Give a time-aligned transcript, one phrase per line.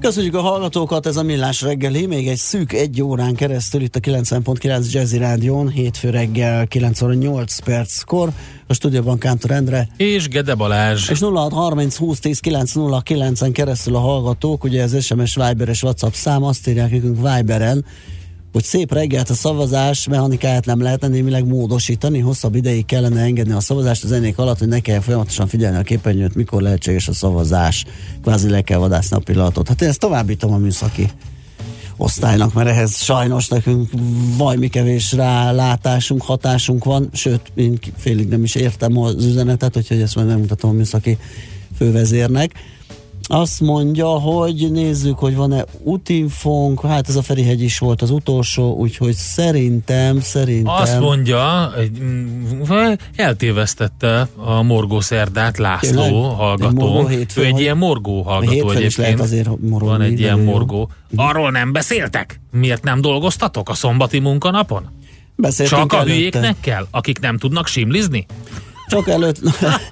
[0.00, 4.00] Köszönjük a hallgatókat, ez a Millás reggeli, még egy szűk egy órán keresztül itt a
[4.00, 8.30] 90.9 Jazzy Rádión, hétfő reggel 9 óra 8 perckor,
[8.66, 9.88] a stúdióban Kántor Endre.
[9.96, 11.08] És Gede Balázs.
[11.08, 16.12] És 0630 20 10 909 en keresztül a hallgatók, ugye ez SMS, Viber és WhatsApp
[16.12, 17.84] szám, azt írják nekünk Viberen,
[18.52, 23.60] hogy szép reggelt a szavazás mechanikáját nem lehetne némileg módosítani, hosszabb ideig kellene engedni a
[23.60, 27.84] szavazást az ennék alatt, hogy ne kell folyamatosan figyelni a képernyőt, mikor lehetséges a szavazás,
[28.22, 29.68] kvázi le kell vadászni a pillanatot.
[29.68, 31.10] Hát én ezt továbbítom a műszaki
[31.96, 33.90] osztálynak, mert ehhez sajnos nekünk
[34.36, 40.14] vajmi kevés rálátásunk, hatásunk van, sőt, én félig nem is értem az üzenetet, úgyhogy ezt
[40.14, 41.18] majd megmutatom a műszaki
[41.76, 42.52] fővezérnek.
[43.32, 48.74] Azt mondja, hogy nézzük, hogy van-e útinfónk, hát ez a Ferihegy is volt az utolsó,
[48.74, 50.74] úgyhogy szerintem, szerintem...
[50.74, 51.72] Azt mondja,
[52.02, 52.52] mm,
[53.16, 56.34] eltévesztette a morgó szerdát László Tényleg?
[56.34, 57.06] hallgató.
[57.06, 59.20] Egy ő egy ilyen morgó hallgató egyébként.
[59.20, 60.90] Azért morgó, van egy ilyen morgó.
[61.10, 61.24] Jó.
[61.24, 62.40] Arról nem beszéltek?
[62.50, 64.90] Miért nem dolgoztatok a szombati munkanapon?
[65.36, 68.26] Beszéltünk Csak a hülyéknek kell, akik nem tudnak simlizni?
[68.90, 69.40] Csak előtt,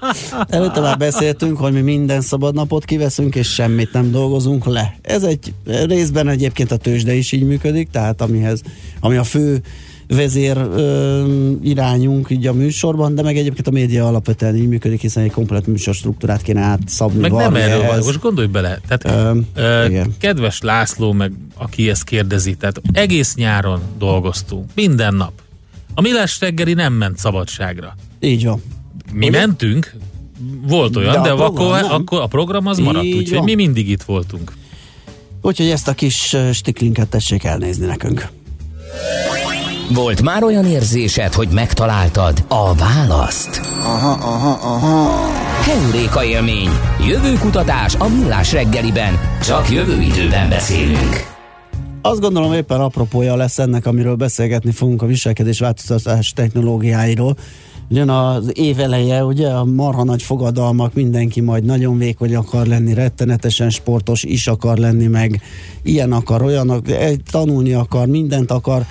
[0.48, 4.98] előtte már beszéltünk, hogy mi minden szabad napot kiveszünk, és semmit nem dolgozunk le.
[5.02, 8.62] Ez egy részben egyébként a tőzsde is így működik, tehát amihez,
[9.00, 9.62] ami a fő
[10.08, 11.24] vezér ö,
[11.62, 15.66] irányunk így a műsorban, de meg egyébként a média alapvetően így működik, hiszen egy komplet
[15.66, 17.20] műsor struktúrát kéne átszabni.
[17.20, 18.80] Meg nem erről van, most gondolj bele.
[18.88, 20.14] Tehát, ö, ö, igen.
[20.18, 25.32] Kedves László, meg aki ezt kérdezi, tehát egész nyáron dolgoztunk, minden nap.
[25.94, 27.96] A Millás reggeli nem ment szabadságra.
[28.20, 28.62] Így van.
[29.12, 29.38] Mi Ugye?
[29.38, 29.94] mentünk,
[30.66, 34.02] volt olyan, de, de a akkor, akkor a program az maradt, úgyhogy mi mindig itt
[34.02, 34.52] voltunk.
[35.42, 38.28] Úgyhogy ezt a kis stiklinket tessék elnézni nekünk.
[39.92, 43.60] Volt már olyan érzésed, hogy megtaláltad a választ?
[43.82, 45.30] Aha, aha, aha.
[45.62, 46.68] Heuréka élmény.
[47.06, 49.20] Jövőkutatás a millás reggeliben.
[49.42, 51.36] Csak jövő időben beszélünk.
[52.02, 57.36] Azt gondolom éppen apropója lesz ennek, amiről beszélgetni fogunk a viselkedés változtatás technológiáiról
[57.88, 62.94] jön az év eleje, ugye a marha nagy fogadalmak, mindenki majd nagyon vékony akar lenni,
[62.94, 65.42] rettenetesen sportos is akar lenni, meg
[65.82, 66.82] ilyen akar, olyan,
[67.30, 68.82] tanulni akar, mindent akar,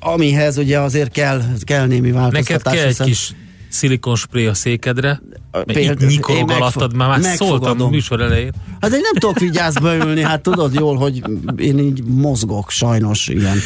[0.00, 2.62] amihez ugye azért kell, kell némi változtatás.
[2.62, 3.32] Neked kell egy kis
[3.68, 5.20] szilikonspray a székedre,
[5.64, 8.52] Például, nyikorog alattad, már, már szóltam a műsor elején.
[8.80, 11.22] Hát én nem tudok vigyázba ülni, hát tudod jól, hogy
[11.56, 13.56] én így mozgok sajnos ilyen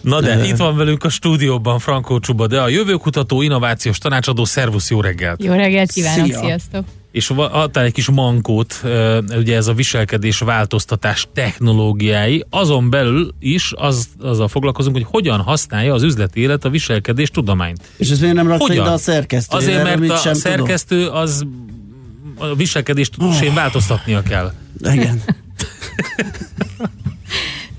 [0.00, 4.90] Na de, itt van velünk a stúdióban Frankó Csuba, de a jövőkutató innovációs tanácsadó, szervusz,
[4.90, 5.42] jó reggelt!
[5.44, 6.38] Jó reggelt kívánok, Szia.
[6.38, 6.84] sziasztok!
[7.12, 8.84] És adtál egy kis mankót,
[9.36, 15.94] ugye ez a viselkedés változtatás technológiái, azon belül is az, azzal foglalkozunk, hogy hogyan használja
[15.94, 17.80] az üzleti élet a viselkedés tudományt.
[17.96, 19.56] És ez miért nem rakta ide a szerkesztő?
[19.56, 21.16] Azért, mert a sem szerkesztő tudom.
[21.16, 21.46] az
[22.38, 23.54] a viselkedést oh.
[23.54, 24.52] változtatnia kell.
[24.92, 25.22] Igen.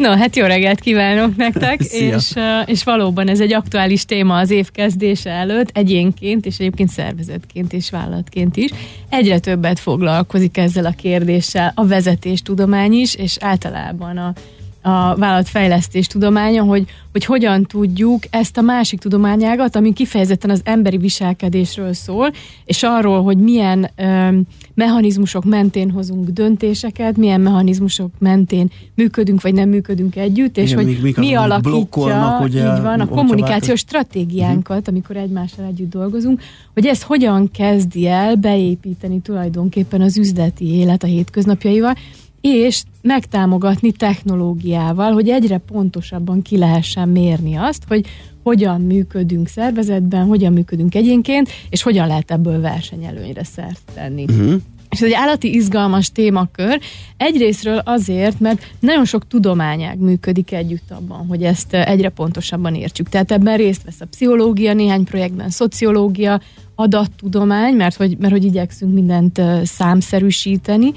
[0.01, 2.33] No, hát jó reggelt kívánok nektek, és,
[2.65, 7.89] és valóban ez egy aktuális téma az év kezdése előtt, egyénként, és egyébként szervezetként és
[7.89, 8.71] vállalatként is.
[9.09, 14.33] Egyre többet foglalkozik ezzel a kérdéssel a vezetéstudomány is, és általában a
[14.81, 20.97] a vállalatfejlesztés tudománya, hogy, hogy hogyan tudjuk ezt a másik tudományágat, ami kifejezetten az emberi
[20.97, 22.31] viselkedésről szól,
[22.65, 24.29] és arról, hogy milyen ö,
[24.73, 30.99] mechanizmusok mentén hozunk döntéseket, milyen mechanizmusok mentén működünk, vagy nem működünk együtt, és Igen, hogy
[31.01, 34.93] mik, mi alakítja ugye, így van, a kommunikációs stratégiánkat, uh-huh.
[34.93, 36.41] amikor egymással együtt dolgozunk,
[36.73, 41.95] hogy ezt hogyan kezdi el beépíteni tulajdonképpen az üzleti élet a hétköznapjaival,
[42.41, 48.05] és megtámogatni technológiával, hogy egyre pontosabban ki lehessen mérni azt, hogy
[48.43, 54.23] hogyan működünk szervezetben, hogyan működünk egyénként, és hogyan lehet ebből versenyelőnyre szert tenni.
[54.23, 54.53] Uh-huh.
[54.89, 56.79] És ez egy állati izgalmas témakör.
[57.17, 63.09] Egyrésztről azért, mert nagyon sok tudományág működik együtt abban, hogy ezt egyre pontosabban értsük.
[63.09, 66.41] Tehát ebben részt vesz a pszichológia, néhány projektben szociológia,
[66.75, 70.91] adattudomány, mert hogy, mert hogy igyekszünk mindent számszerűsíteni,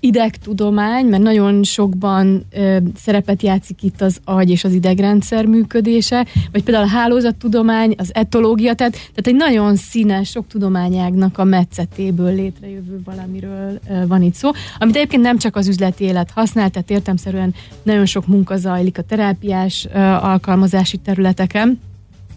[0.00, 2.46] idegtudomány, mert nagyon sokban
[2.96, 8.74] szerepet játszik itt az agy és az idegrendszer működése, vagy például a hálózattudomány, az etológia,
[8.74, 14.96] tehát, tehát egy nagyon színes, sok tudományágnak a metszetéből létrejövő valamiről van itt szó, amit
[14.96, 19.88] egyébként nem csak az üzleti élet használ, tehát értemszerűen nagyon sok munka zajlik a terápiás
[20.20, 21.78] alkalmazási területeken,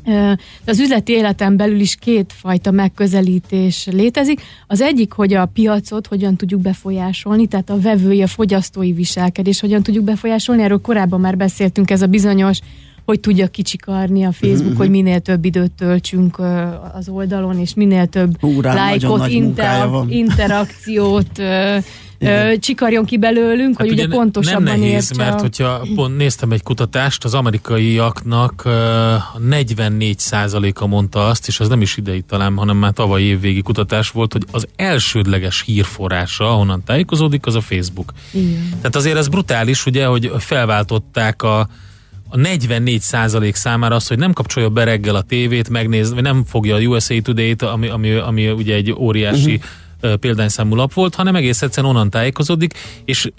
[0.04, 4.42] de az üzleti életen belül is kétfajta megközelítés létezik.
[4.68, 9.84] Az egyik, hogy a piacot hogyan tudjuk befolyásolni, tehát a vevői, a fogyasztói viselkedés hogyan
[9.84, 10.64] tudjuk befolyásolni.
[10.64, 12.60] Erről korábban már beszéltünk, ez a bizonyos
[13.06, 16.40] hogy tudja kicsikarni a Facebook, hogy minél több időt töltsünk
[16.94, 19.90] az oldalon, és minél több lájkot, inter-
[20.24, 21.78] interakciót ö,
[22.60, 25.16] csikarjon ki belőlünk, hát hogy ugye, ugye pontosabban Nem nehéz, értse.
[25.24, 28.64] mert hogyha pont néztem egy kutatást, az amerikaiaknak
[29.50, 34.34] 44%-a mondta azt, és az nem is idei talán, hanem már tavaly évvégi kutatás volt,
[34.34, 38.14] hogy az elsődleges hírforrása, ahonnan tájékozódik, az a Facebook.
[38.32, 38.70] Igen.
[38.78, 41.68] Tehát azért ez brutális, ugye, hogy felváltották a
[42.34, 46.44] a 44 százalék számára az, hogy nem kapcsolja be reggel a tévét, megnéz, vagy nem
[46.46, 49.72] fogja a USA Today-t, ami, ami, ami ugye egy óriási uh-huh
[50.20, 52.74] példányszámú lap volt, hanem egész egyszerűen onnan tájékozódik,
[53.06, 53.32] és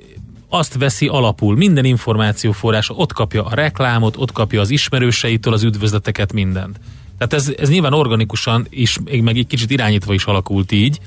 [0.49, 1.57] azt veszi alapul.
[1.57, 6.81] Minden információforrás ott kapja a reklámot, ott kapja az ismerőseitől az üdvözleteket, mindent.
[7.19, 11.01] Tehát ez, ez nyilván organikusan is, még meg egy kicsit irányítva is alakult így,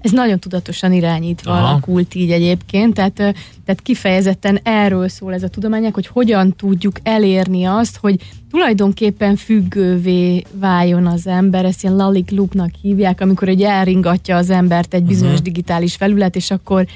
[0.00, 1.66] ez nagyon tudatosan irányítva Aha.
[1.66, 7.64] alakult így egyébként, tehát, tehát kifejezetten erről szól ez a tudományok, hogy hogyan tudjuk elérni
[7.64, 8.20] azt, hogy
[8.50, 14.94] tulajdonképpen függővé váljon az ember, ezt ilyen lalik loopnak hívják, amikor egy elringatja az embert
[14.94, 15.46] egy bizonyos uh-huh.
[15.46, 16.86] digitális felület, és akkor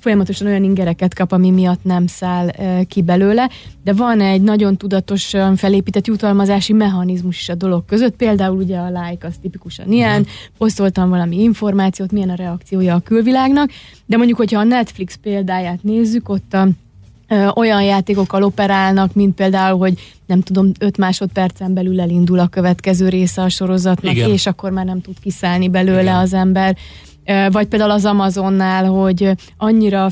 [0.00, 2.50] folyamatosan olyan ingereket kap, ami miatt nem száll
[2.88, 3.50] ki belőle,
[3.84, 8.86] de van egy nagyon tudatosan felépített jutalmazási mechanizmus is a dolog között, például ugye a
[8.86, 10.26] like az tipikusan ilyen,
[10.58, 13.70] posztoltam valami információt, milyen a reakciója a külvilágnak,
[14.06, 16.68] de mondjuk, hogyha a Netflix példáját nézzük, ott a
[17.54, 19.94] olyan játékokkal operálnak, mint például, hogy
[20.26, 24.30] nem tudom, 5 másodpercen belül elindul a következő része a sorozatnak, Igen.
[24.30, 26.16] és akkor már nem tud kiszállni belőle Igen.
[26.16, 26.76] az ember.
[27.50, 30.08] Vagy például az Amazonnál, hogy annyira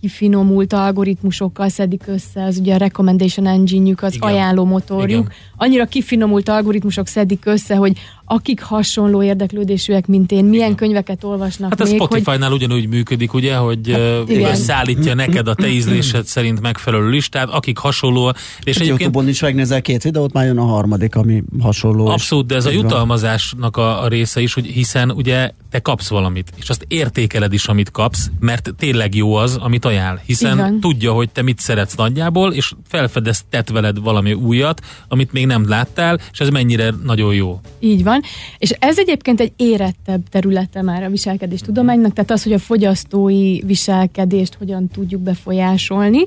[0.00, 4.28] kifinomult algoritmusokkal szedik össze, az ugye a recommendation engine-jük, az Igen.
[4.28, 5.24] ajánló motorjuk.
[5.24, 5.32] Igen.
[5.56, 7.98] Annyira kifinomult algoritmusok szedik össze, hogy
[8.32, 10.76] akik hasonló érdeklődésűek, mint én, milyen Igen.
[10.76, 12.62] könyveket olvasnak Hát a Spotify-nál hogy...
[12.62, 13.96] ugyanúgy működik, ugye, hogy
[14.42, 18.28] hát, szállítja neked a te ízlésed szerint megfelelő listát, akik hasonló.
[18.28, 19.00] És hát egyébként...
[19.00, 22.06] youtube is megnézel két videót, már jön a harmadik, ami hasonló.
[22.06, 26.52] Abszolút, de ez a jutalmazásnak a, a része is, hogy hiszen ugye te kapsz valamit,
[26.56, 30.80] és azt értékeled is, amit kapsz, mert tényleg jó az, amit ajánl, hiszen Igen.
[30.80, 36.20] tudja, hogy te mit szeretsz nagyjából, és felfedeztet veled valami újat, amit még nem láttál,
[36.32, 37.60] és ez mennyire nagyon jó.
[37.80, 38.19] Így van,
[38.58, 43.60] és ez egyébként egy érettebb területe már a viselkedés tudománynak, tehát az, hogy a fogyasztói
[43.60, 46.24] viselkedést hogyan tudjuk befolyásolni,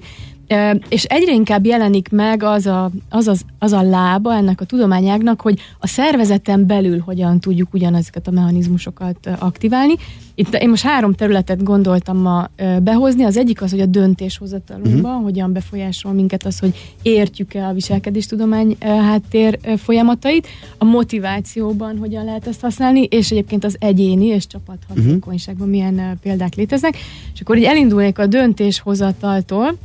[0.90, 5.42] és egyre inkább jelenik meg az a, az, az, az a lába ennek a tudományágnak,
[5.42, 9.94] hogy a szervezeten belül hogyan tudjuk ugyanezeket a mechanizmusokat aktiválni.
[10.36, 12.50] Itt én most három területet gondoltam ma
[12.82, 13.24] behozni.
[13.24, 15.24] Az egyik az, hogy a döntéshozatalunkban uh-huh.
[15.24, 20.48] hogyan befolyásol minket az, hogy értjük-e a viselkedéstudomány háttér folyamatait,
[20.78, 25.92] a motivációban hogyan lehet ezt használni, és egyébként az egyéni és csapathatékonyságban uh-huh.
[25.92, 26.98] milyen példák léteznek.
[27.34, 29.78] És akkor így elindulnék a döntéshozataltól,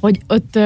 [0.00, 0.58] hogy ott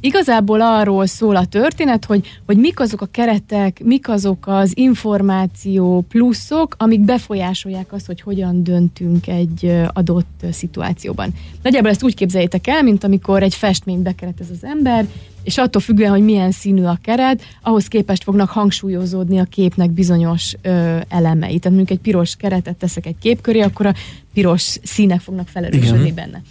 [0.00, 6.04] igazából arról szól a történet, hogy, hogy mik azok a keretek, mik azok az információ
[6.08, 11.34] pluszok, amik befolyásolják azt, hogy hogyan döntünk egy adott szituációban.
[11.62, 15.06] Nagyjából ezt úgy képzeljétek el, mint amikor egy festményt bekeretez az ember,
[15.42, 20.54] és attól függően, hogy milyen színű a keret, ahhoz képest fognak hangsúlyozódni a képnek bizonyos
[20.62, 21.58] ö, elemei.
[21.58, 23.94] Tehát mondjuk egy piros keretet teszek egy kép köré, akkor a
[24.32, 26.42] piros színek fognak felerősödni benne.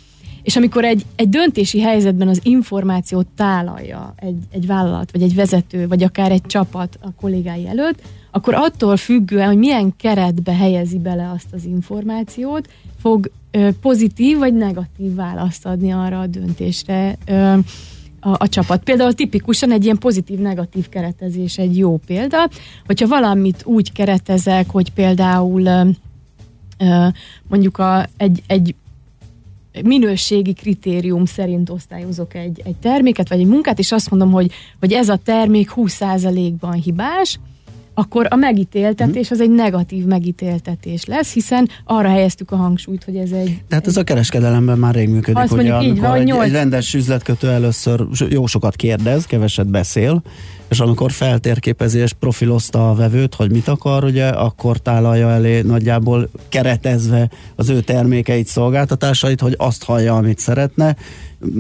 [0.46, 5.88] És amikor egy, egy döntési helyzetben az információt tálalja egy, egy vállalat, vagy egy vezető,
[5.88, 11.32] vagy akár egy csapat a kollégái előtt, akkor attól függően, hogy milyen keretbe helyezi bele
[11.36, 17.58] azt az információt, fog ö, pozitív vagy negatív választ adni arra a döntésre ö,
[18.20, 18.84] a, a csapat.
[18.84, 22.50] Például tipikusan egy ilyen pozitív-negatív keretezés egy jó példa,
[22.86, 25.66] hogyha valamit úgy keretezek, hogy például
[26.78, 27.08] ö,
[27.48, 28.76] mondjuk a, egy, egy
[29.84, 34.94] minőségi kritérium szerint osztályozok egy, egy terméket, vagy egy munkát, és azt mondom, hogy, hogy
[34.94, 37.40] ez a termék 20%-ban hibás,
[37.98, 43.32] akkor a megítéltetés az egy negatív megítéltetés lesz, hiszen arra helyeztük a hangsúlyt, hogy ez
[43.32, 43.62] egy...
[43.68, 46.46] Tehát ez a kereskedelemben már rég működik, azt ugye, mondjuk, így van, egy, 8...
[46.46, 50.22] egy rendes üzletkötő először jó sokat kérdez, keveset beszél,
[50.68, 56.30] és amikor feltérképezi és profilozta a vevőt, hogy mit akar, ugye, akkor tálalja elé nagyjából
[56.50, 60.96] keretezve az ő termékeit, szolgáltatásait, hogy azt hallja, amit szeretne,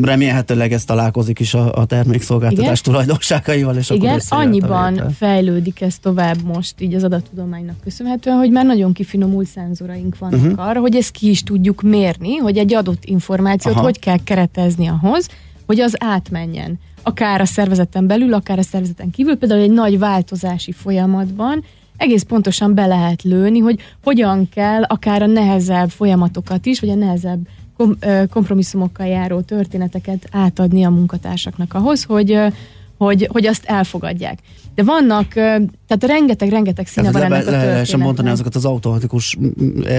[0.01, 2.83] remélhetőleg ez találkozik is a, a termékszolgáltatás Igen?
[2.83, 3.77] tulajdonságaival.
[3.77, 8.93] És Igen, akkor annyiban fejlődik ez tovább most így az adattudománynak köszönhetően, hogy már nagyon
[8.93, 10.67] kifinomult szenzoraink vannak uh-huh.
[10.67, 13.83] arra, hogy ezt ki is tudjuk mérni, hogy egy adott információt Aha.
[13.83, 15.27] hogy kell keretezni ahhoz,
[15.65, 16.79] hogy az átmenjen.
[17.03, 21.63] Akár a szervezeten belül, akár a szervezeten kívül, például egy nagy változási folyamatban
[21.97, 26.95] egész pontosan be lehet lőni, hogy hogyan kell akár a nehezebb folyamatokat is, vagy a
[26.95, 27.97] nehezebb kom,
[28.29, 32.39] kompromisszumokkal járó történeteket átadni a munkatársaknak ahhoz, hogy,
[32.97, 34.39] hogy, hogy azt elfogadják.
[34.75, 39.37] De vannak, tehát rengeteg-rengeteg színe van ennek le, a lehessen mondani azokat az automatikus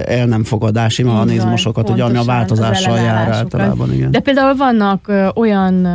[0.06, 3.92] el nem fogadási mechanizmusokat, hogy ami a változással jár általában.
[3.92, 4.10] Igen.
[4.10, 5.86] De például vannak olyan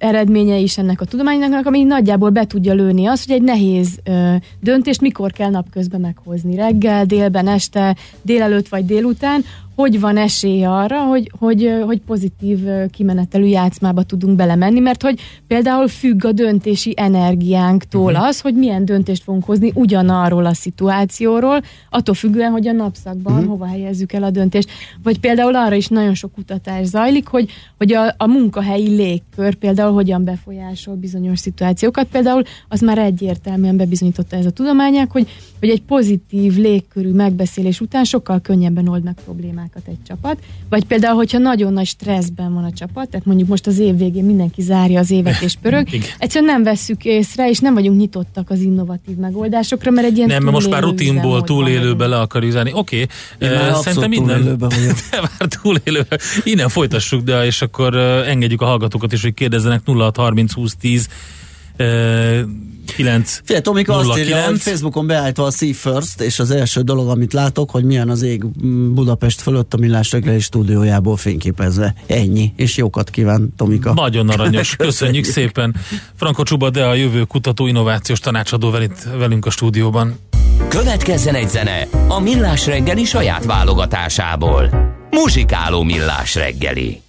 [0.00, 4.34] eredménye is ennek a tudománynak, ami nagyjából be tudja lőni azt, hogy egy nehéz ö,
[4.60, 6.54] döntést mikor kell napközben meghozni.
[6.54, 9.44] Reggel, délben, este, délelőtt vagy délután,
[9.80, 12.58] hogy van esély arra, hogy, hogy, hogy pozitív
[12.90, 18.26] kimenetelű játszmába tudunk belemenni, mert hogy például függ a döntési energiánktól uh-huh.
[18.26, 23.48] az, hogy milyen döntést fogunk hozni ugyanarról a szituációról, attól függően, hogy a napszakban uh-huh.
[23.48, 24.70] hova helyezzük el a döntést.
[25.02, 29.92] Vagy például arra is nagyon sok kutatás zajlik, hogy, hogy a, a munkahelyi légkör például
[29.92, 32.06] hogyan befolyásol bizonyos szituációkat.
[32.06, 35.28] Például az már egyértelműen bebizonyította ez a tudományák, hogy,
[35.60, 40.84] hogy egy pozitív légkörű megbeszélés után sokkal könnyebben old meg problémák problémákat egy csapat, vagy
[40.84, 44.62] például, hogyha nagyon nagy stresszben van a csapat, tehát mondjuk most az év végén mindenki
[44.62, 49.16] zárja az évet és pörög, egyszerűen nem vesszük észre, és nem vagyunk nyitottak az innovatív
[49.16, 52.72] megoldásokra, mert egy ilyen Nem, mert most már rutinból túlélőbe le akarjuk zárni.
[52.74, 53.06] Oké,
[53.40, 53.56] okay.
[53.56, 54.58] uh, szerintem minden...
[55.10, 56.06] De már túlélő.
[56.44, 61.08] Innen folytassuk, de és akkor uh, engedjük a hallgatókat is, hogy kérdezzenek 0630 20 10
[62.96, 67.08] 9 Figyelj, Tomika azt írja, hogy Facebookon beállítva a See First, és az első dolog,
[67.08, 68.46] amit látok, hogy milyen az ég
[68.94, 71.94] Budapest fölött a Millás reggeli stúdiójából fényképezve.
[72.06, 73.92] Ennyi, és jókat kíván, Tomika.
[73.92, 75.76] Nagyon aranyos, köszönjük szépen.
[76.16, 78.74] Franko Csuba, de a jövő kutató innovációs tanácsadó
[79.18, 80.18] velünk a stúdióban.
[80.68, 84.70] Következzen egy zene a Millás reggeli saját válogatásából.
[85.10, 87.00] Muzsikáló Millás reggeli.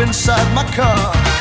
[0.00, 1.35] Inside my car.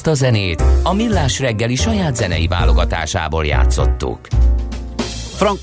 [0.00, 4.20] Ezt a zenét a Millás reggeli saját zenei válogatásából játszottuk.
[5.36, 5.58] Frank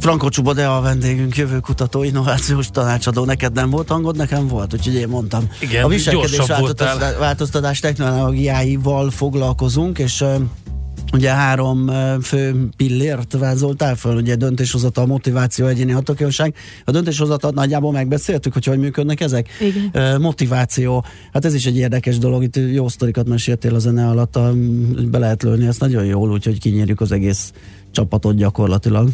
[0.00, 3.24] Franko Csuba, de a vendégünk, jövő kutató, innovációs tanácsadó.
[3.24, 5.48] Neked nem volt hangod, nekem volt, úgyhogy én mondtam.
[5.60, 10.24] Igen, a viselkedés változtatás, változtatás technológiáival foglalkozunk, és
[11.12, 11.90] Ugye három
[12.22, 16.54] fő pillért vázoltál föl, ugye döntéshozatal, motiváció, egyéni hatókívánság.
[16.84, 19.48] A döntéshozatat nagyjából megbeszéltük, hogy hogy működnek ezek?
[19.60, 20.20] Igen.
[20.20, 24.38] Motiváció, hát ez is egy érdekes dolog, itt jó sztorikat meséltél a zene alatt,
[25.10, 27.52] be lehet lőni ezt nagyon jól, úgyhogy kinyírjuk az egész
[27.90, 29.08] csapatot gyakorlatilag.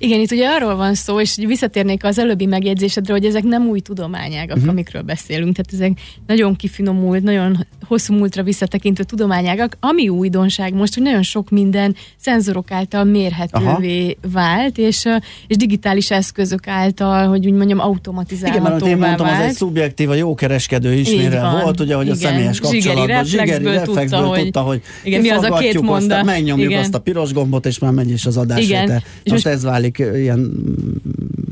[0.00, 3.80] Igen, itt ugye arról van szó, és visszatérnék az előbbi megjegyzésedre, hogy ezek nem új
[3.80, 4.70] tudományágak, uh-huh.
[4.70, 5.56] amikről beszélünk.
[5.56, 9.76] Tehát ezek nagyon kifinomult, nagyon hosszú múltra visszatekintő tudományágak.
[9.80, 14.32] Ami újdonság most, hogy nagyon sok minden szenzorok által mérhetővé Aha.
[14.32, 15.04] vált, és,
[15.46, 19.38] és digitális eszközök által, hogy úgy mondjam, Igen, automatizálhatóvá mert amit én mondtam, az egy
[19.38, 19.54] vált.
[19.54, 22.30] szubjektív, a jó kereskedő ismérel volt, ugye, hogy a Igen.
[22.30, 26.24] személyes Zsigeri kapcsolatban reflexből tudta, hogy- tudta, hogy Igen, mi az a két mondat.
[26.24, 26.80] megnyomjuk Igen.
[26.82, 28.64] azt a piros gombot, és már megy is az adás.
[28.64, 28.88] Igen.
[28.90, 30.52] Most most- ez válik ö, ilyen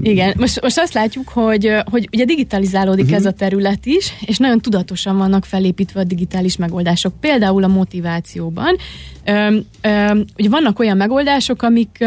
[0.02, 3.18] Igen, most, most azt látjuk, hogy, hogy ugye digitalizálódik uh-huh.
[3.18, 7.20] ez a terület is, és nagyon tudatosan vannak felépítve a digitális megoldások.
[7.20, 8.76] Például a motivációban.
[9.24, 12.04] Öm, öm, ugye vannak olyan megoldások, amik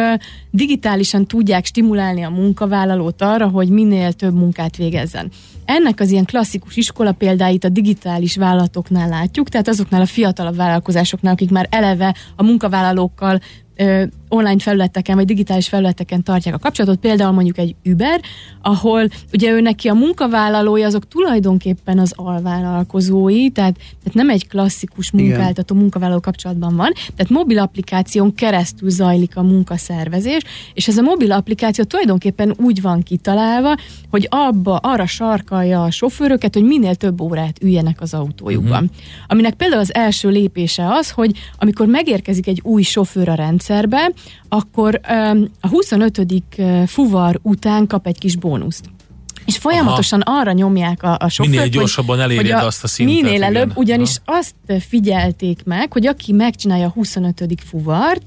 [0.52, 5.32] digitálisan tudják stimulálni a munkavállalót arra, hogy minél több munkát végezzen.
[5.66, 11.34] Ennek az ilyen klasszikus iskola példáit a digitális vállalatoknál látjuk, tehát azoknál a fiatalabb vállalkozásoknál,
[11.34, 13.40] akik már eleve a munkavállalókkal
[13.80, 18.22] ö, online felületeken vagy digitális felületeken tartják a kapcsolatot, például mondjuk egy Uber,
[18.62, 25.10] ahol ugye ő neki a munkavállalói azok tulajdonképpen az alvállalkozói, tehát, tehát nem egy klasszikus
[25.14, 25.26] Igen.
[25.26, 30.42] munkáltató munkavállaló kapcsolatban van, tehát mobil applikáción keresztül zajlik a munkaszervezés,
[30.74, 33.76] és ez a mobil applikáció tulajdonképpen úgy van kitalálva,
[34.10, 38.84] hogy abba arra sarkalja a sofőröket, hogy minél több órát üljenek az autójukban.
[38.84, 38.98] Uh-huh.
[39.28, 43.36] Aminek például az első lépése az, hogy amikor megérkezik egy új sofőr a
[43.70, 44.12] rendszerbe,
[44.50, 45.00] akkor
[45.62, 46.28] a 25.
[46.58, 48.86] ö, fuvar után kap egy kis bónuszt.
[49.46, 50.40] És folyamatosan Aha.
[50.40, 53.56] arra nyomják a, a sofőrt, Minél gyorsabban elérjed hogy a, azt a szintet, Minél igen.
[53.56, 54.38] előbb, ugyanis Aha.
[54.38, 54.56] azt
[54.88, 57.44] figyelték meg, hogy aki megcsinálja a 25.
[57.66, 58.22] fuvart,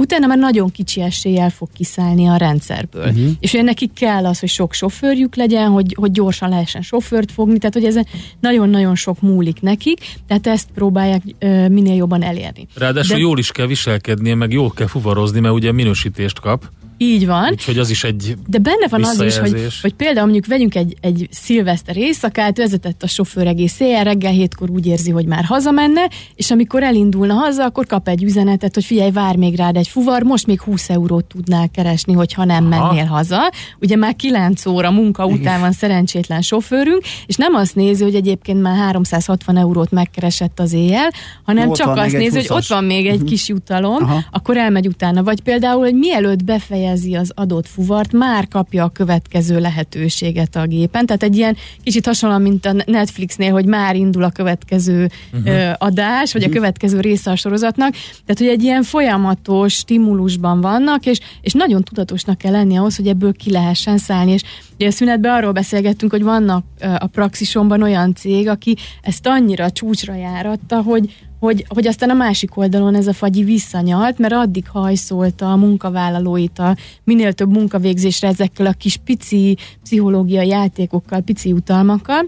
[0.00, 3.06] utána már nagyon kicsi eséllyel fog kiszállni a rendszerből.
[3.06, 3.30] Uh-huh.
[3.40, 7.58] És ugye nekik kell az, hogy sok sofőrjük legyen, hogy, hogy gyorsan lehessen sofőrt fogni,
[7.58, 8.06] tehát hogy ezen
[8.40, 12.66] nagyon-nagyon sok múlik nekik, tehát ezt próbálják ö, minél jobban elérni.
[12.74, 16.70] Ráadásul De- jól is kell viselkednie, meg jól kell fuvarozni, mert ugye minősítést kap.
[17.02, 17.50] Így van.
[17.50, 20.96] Úgyhogy az is egy De benne van az is, hogy, hogy például mondjuk vegyünk egy,
[21.00, 26.08] egy szilveszter éjszakát, vezetett a sofőr egész éjjel, reggel hétkor úgy érzi, hogy már hazamenne,
[26.34, 30.22] és amikor elindulna haza, akkor kap egy üzenetet, hogy figyelj, vár még rád egy fuvar,
[30.22, 32.86] most még 20 eurót tudnál keresni, hogyha nem Aha.
[32.86, 33.50] mennél haza.
[33.80, 38.62] Ugye már 9 óra munka után van szerencsétlen sofőrünk, és nem azt nézi, hogy egyébként
[38.62, 41.10] már 360 eurót megkeresett az éjjel,
[41.44, 42.56] hanem Ott csak azt nézi, hogy 20-as.
[42.56, 44.20] ott van még egy kis jutalom, Aha.
[44.30, 45.22] akkor elmegy utána.
[45.22, 46.44] Vagy például, hogy mielőtt
[46.90, 51.06] befejezi az adott fuvart, már kapja a következő lehetőséget a gépen.
[51.06, 55.72] Tehát egy ilyen kicsit hasonlóan, mint a Netflixnél, hogy már indul a következő uh-huh.
[55.78, 57.92] adás, vagy a következő része a sorozatnak.
[57.92, 63.08] Tehát, hogy egy ilyen folyamatos stimulusban vannak, és, és nagyon tudatosnak kell lenni ahhoz, hogy
[63.08, 64.32] ebből ki lehessen szállni.
[64.32, 64.42] És
[64.74, 69.70] ugye a szünetben arról beszélgettünk, hogy vannak ö, a praxisomban olyan cég, aki ezt annyira
[69.70, 74.68] csúcsra járatta, hogy, hogy, hogy aztán a másik oldalon ez a fagyi visszanyalt, mert addig
[74.68, 82.24] hajszolta a munkavállalóit a minél több munkavégzésre ezekkel a kis pici pszichológiai játékokkal, pici utalmakkal,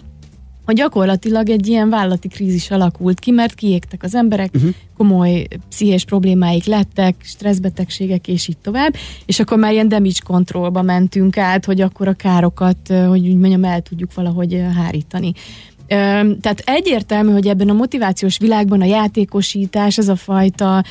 [0.65, 4.71] hogy gyakorlatilag egy ilyen vállalati krízis alakult ki, mert kiégtek az emberek, uh-huh.
[4.97, 8.95] komoly pszichés problémáik lettek, stresszbetegségek és így tovább,
[9.27, 13.39] és akkor már ilyen damage controlba mentünk át, hogy akkor a károkat, ö, hogy úgy
[13.39, 15.33] mondjam, el tudjuk valahogy ö, hárítani.
[16.41, 20.83] Tehát egyértelmű, hogy ebben a motivációs világban a játékosítás, ez a fajta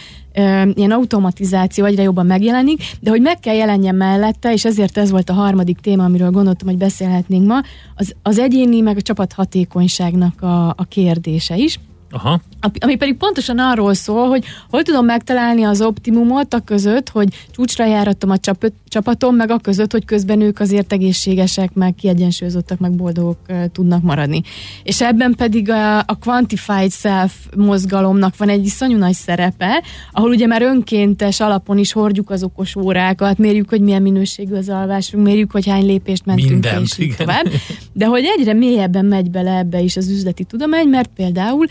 [0.74, 5.30] ilyen automatizáció egyre jobban megjelenik, de hogy meg kell jelenjen mellette, és ezért ez volt
[5.30, 7.62] a harmadik téma, amiről gondoltam, hogy beszélhetnénk ma,
[7.96, 11.80] az, az egyéni meg a csapat hatékonyságnak a, a kérdése is.
[12.12, 12.41] Aha.
[12.80, 17.86] Ami- pedig pontosan arról szól, hogy hol tudom megtalálni az optimumot a között, hogy csúcsra
[17.86, 22.91] járatom a csap- csapatom, meg a között, hogy közben ők azért egészségesek, meg kiegyensúlyozottak, meg
[22.91, 23.38] boldogok
[23.71, 24.41] tudnak maradni.
[24.84, 30.45] És ebben pedig a, a Quantified Self mozgalomnak van egy iszonyú nagy szerepe, ahol ugye
[30.45, 35.52] már önkéntes alapon is hordjuk az okos órákat, mérjük, hogy milyen minőségű az alvásunk, mérjük,
[35.52, 37.45] hogy hány lépést mentünk Mindent, és így tovább.
[37.93, 41.65] De hogy egyre mélyebben megy bele ebbe is az üzleti tudomány, mert például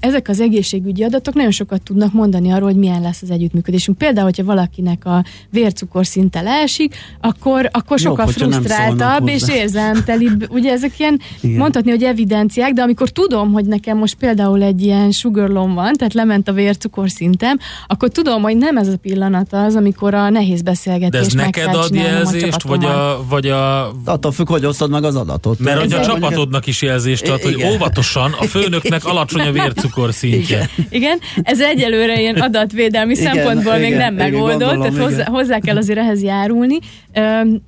[0.00, 3.98] ezek az egészségügyi adatok nagyon sokat tudnak mondani arról, hogy milyen lesz az együttműködésünk.
[3.98, 10.50] Például, hogyha valakinek a vércukor szinte leesik, akkor, akkor Jobb, sokkal frusztráltabb és érzelmtelibb.
[10.50, 11.56] Ugye ezek ilyen, Igen.
[11.56, 15.92] mondhatni, hogy evidenciák, de amikor tudom, hogy nekem most például egy ilyen sugar low van,
[15.92, 20.30] tehát lement a vércukor szintem, akkor tudom, hogy nem ez a pillanat az, amikor a
[20.30, 24.90] nehéz De beszélgetést ez neked ad jelzést, vagy a, vagy a Attól függ, hogy osztod
[24.90, 25.58] meg az adatot.
[25.58, 30.12] mert hogy a Ez csapatodnak is jelzést ad, hogy óvatosan, a főnöknek alacsony a vércukor
[30.12, 30.68] szintje.
[30.90, 35.20] Igen, ez egyelőre ilyen adatvédelmi Igen, szempontból még igen, nem igen, megoldott, gondolom, tehát hozzá,
[35.20, 35.32] igen.
[35.32, 36.78] hozzá kell azért ehhez járulni,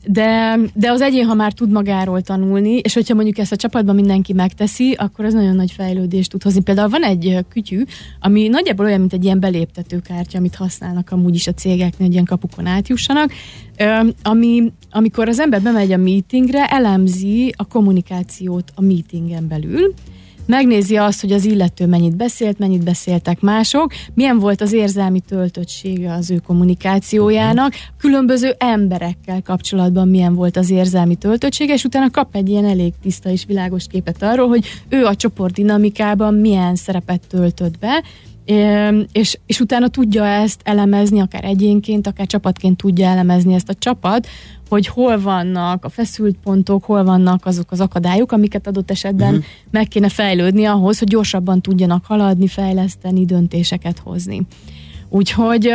[0.06, 3.94] de, de az egyén, ha már tud magáról tanulni, és hogyha mondjuk ezt a csapatban
[3.94, 6.62] mindenki megteszi, akkor az nagyon nagy fejlődést tud hozni.
[6.62, 7.82] Például van egy kütyű,
[8.20, 12.24] ami nagyjából olyan, mint egy ilyen beléptetőkártya, amit használnak amúgy is a cégeknél, hogy ilyen
[12.24, 13.32] kapukon átjussanak,
[14.22, 19.94] ami, amikor az ember bemegy a meetingre, elemzi a kommunikációt a meetingen belül,
[20.46, 26.12] megnézi azt, hogy az illető mennyit beszélt, mennyit beszéltek mások, milyen volt az érzelmi töltöttsége
[26.12, 32.48] az ő kommunikációjának, különböző emberekkel kapcsolatban milyen volt az érzelmi töltöttsége, és utána kap egy
[32.48, 37.78] ilyen elég tiszta és világos képet arról, hogy ő a csoport dinamikában milyen szerepet töltött
[37.78, 38.02] be,
[39.12, 44.26] és, és utána tudja ezt elemezni, akár egyénként, akár csapatként tudja elemezni ezt a csapat,
[44.68, 49.44] hogy hol vannak a feszült pontok, hol vannak azok az akadályok, amiket adott esetben uh-huh.
[49.70, 54.42] meg kéne fejlődni ahhoz, hogy gyorsabban tudjanak haladni, fejleszteni, döntéseket hozni.
[55.08, 55.70] Úgyhogy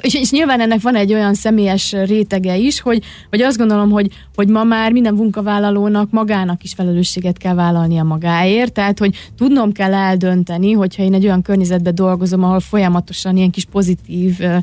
[0.00, 4.08] és, és nyilván ennek van egy olyan személyes rétege is, hogy, hogy azt gondolom, hogy,
[4.34, 9.94] hogy ma már minden munkavállalónak magának is felelősséget kell vállalnia magáért, tehát hogy tudnom kell
[9.94, 14.56] eldönteni, hogyha én egy olyan környezetben dolgozom, ahol folyamatosan ilyen kis pozitív uh,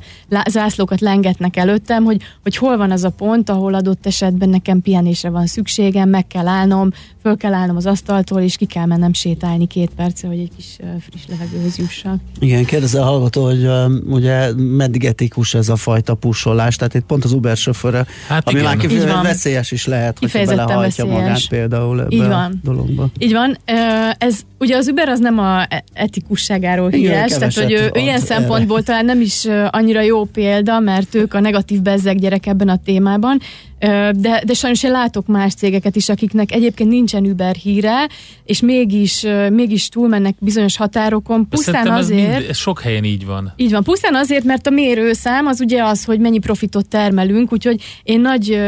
[0.49, 5.29] zászlókat lengetnek előttem, hogy, hogy hol van az a pont, ahol adott esetben nekem pihenésre
[5.29, 6.89] van szükségem, meg kell állnom,
[7.21, 10.77] föl kell állnom az asztaltól, és ki kell mennem sétálni két perce, hogy egy kis
[10.79, 12.19] uh, friss levegőhöz jussak.
[12.39, 17.05] Igen, kérdezze a hallgató, hogy um, ugye meddig etikus ez a fajta pusolás, tehát itt
[17.05, 18.67] pont az Uber sofőre, Hát ami igen.
[18.69, 19.23] már kifejezetten van.
[19.23, 21.23] veszélyes is lehet, Kifejezetten belehajtja veszélyes.
[21.25, 22.59] magát például ebbe Így a van.
[22.63, 23.07] dologba.
[23.17, 23.57] Így van.
[24.17, 28.15] Ez, ugye az Uber az nem a e- etikusságáról híres, tehát hogy ő, ő ilyen
[28.15, 28.25] erre.
[28.25, 32.77] szempontból talán nem is annyira jó példa, mert ők a negatív bezzeg gyerek ebben a
[32.85, 33.39] témában,
[33.79, 38.07] de, de sajnos én látok más cégeket is, akiknek egyébként nincsen Uber híre,
[38.43, 42.37] és mégis, mégis túlmennek bizonyos határokon, pusztán Szerintem ez, azért...
[42.37, 43.53] mind, ez sok helyen így van.
[43.55, 47.81] Így van, pusztán azért, mert a mérőszám az ugye az, hogy mennyi profitot termelünk, úgyhogy
[48.03, 48.59] én nagy,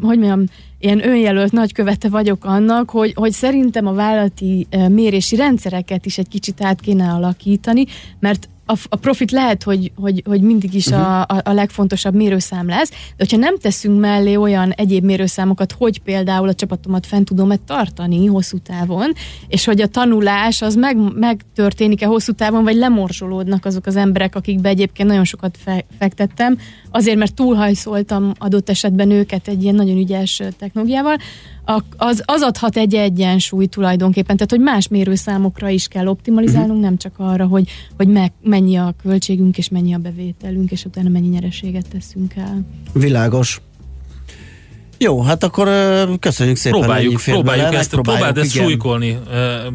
[0.00, 0.44] hogy mondjam,
[0.78, 6.62] ilyen önjelölt nagykövete vagyok annak, hogy, hogy szerintem a vállalati mérési rendszereket is egy kicsit
[6.62, 7.84] át kéne alakítani,
[8.20, 12.68] mert a, a profit lehet, hogy, hogy, hogy mindig is a, a, a legfontosabb mérőszám
[12.68, 17.56] lesz, de hogyha nem teszünk mellé olyan egyéb mérőszámokat, hogy például a csapatomat fent tudom-e
[17.66, 19.12] tartani hosszú távon,
[19.48, 24.68] és hogy a tanulás az meg, megtörténik-e hosszú távon, vagy lemorzsolódnak azok az emberek, akikbe
[24.68, 26.58] egyébként nagyon sokat fe, fektettem,
[26.90, 31.16] azért, mert túlhajszoltam adott esetben őket egy ilyen nagyon ügyes technológiával,
[31.96, 37.12] az, az adhat egy egyensúly tulajdonképpen, tehát hogy más mérőszámokra is kell optimalizálnunk, nem csak
[37.16, 41.88] arra, hogy, hogy meg, mennyi a költségünk, és mennyi a bevételünk, és utána mennyi nyereséget
[41.88, 42.64] teszünk el.
[42.92, 43.60] Világos.
[45.04, 45.68] Jó, hát akkor
[46.20, 46.78] köszönjük szépen.
[46.78, 48.66] Próbáljuk, próbáljuk ezt, megpróbáljuk, próbáld ezt igen.
[48.66, 49.18] súlykolni.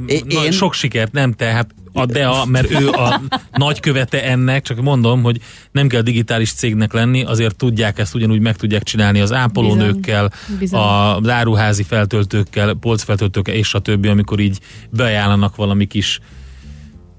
[0.06, 4.63] É- na, én- Sok sikert, nem te, hát a DEA, mert ő a nagykövete ennek,
[4.63, 5.39] csak mondom, hogy
[5.72, 10.80] nem kell digitális cégnek lenni, azért tudják ezt ugyanúgy meg tudják csinálni az ápolónőkkel, Bizony.
[10.80, 16.20] a áruházi feltöltőkkel, polcfeltöltőkkel és a többi, amikor így beajánlanak valami kis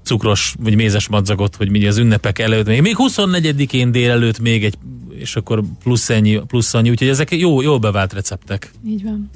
[0.03, 4.77] cukros vagy mézes madzagot, hogy mi az ünnepek előtt, még, még 24-én délelőtt még egy,
[5.09, 8.71] és akkor plusz ennyi, plusz annyi, úgyhogy ezek jó, jól bevált receptek.
[8.87, 9.29] Így van.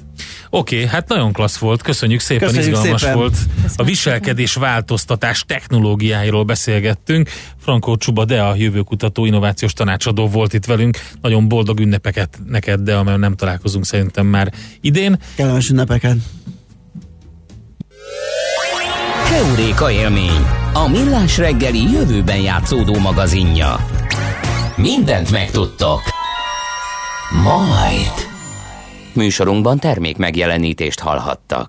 [0.50, 3.16] Oké, okay, hát nagyon klassz volt, köszönjük szépen, Köszönjük izgalmas szépen.
[3.16, 3.36] volt.
[3.64, 3.86] A szépen.
[3.86, 7.28] viselkedés változtatás technológiáiról beszélgettünk.
[7.58, 10.98] Frankó Csuba Dea, jövőkutató, innovációs tanácsadó volt itt velünk.
[11.20, 15.18] Nagyon boldog ünnepeket neked, Dea, mert nem találkozunk szerintem már idén.
[15.34, 16.16] Kellemes ünnepeket.
[19.36, 23.76] Heuréka élmény, a millás reggeli jövőben játszódó magazinja.
[24.76, 26.00] Mindent megtudtok.
[27.42, 28.12] Majd.
[29.14, 31.68] Műsorunkban termék megjelenítést hallhattak.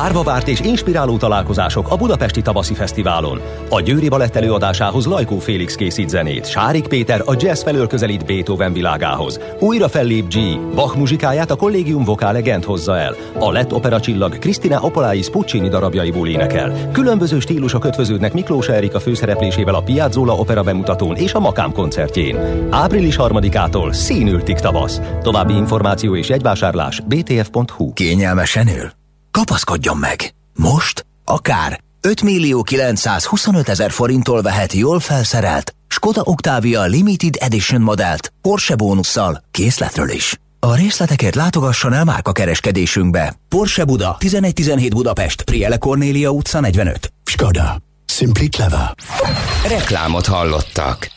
[0.00, 3.40] Várva várt és inspiráló találkozások a Budapesti Tavaszi Fesztiválon.
[3.70, 8.72] A Győri Balett előadásához Lajkó Félix készít zenét, Sárik Péter a jazz felől közelít Beethoven
[8.72, 9.40] világához.
[9.60, 13.14] Újra fellép G, Bach muzsikáját a Collegium Vocale Gent hozza el.
[13.38, 16.90] A lett opera csillag Kristina Opolais Puccini darabjaiból énekel.
[16.92, 22.38] Különböző stílusok ötvöződnek Miklós Erika főszereplésével a Piazzolla opera bemutatón és a Makám koncertjén.
[22.70, 25.00] Április 3-ától színültik tavasz.
[25.22, 27.92] További információ és jegyvásárlás btf.hu.
[27.92, 28.97] Kényelmesen ül?
[29.38, 30.34] Kapaszkodjon meg!
[30.54, 38.32] Most akár 5 millió 925 ezer forinttól vehet jól felszerelt, Skoda Octavia Limited Edition modellt
[38.42, 40.40] Porsche bónusszal készletről is.
[40.60, 43.34] A részletekért látogasson el Márka kereskedésünkbe.
[43.48, 47.12] Porsche Buda, 1117 Budapest, Priele Cornélia utca 45.
[47.24, 47.82] Skoda.
[48.06, 48.94] Simply clever.
[49.68, 51.10] Reklámot hallottak.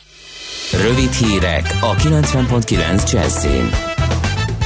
[0.72, 3.91] Rövid hírek a 90.9 Jazzin.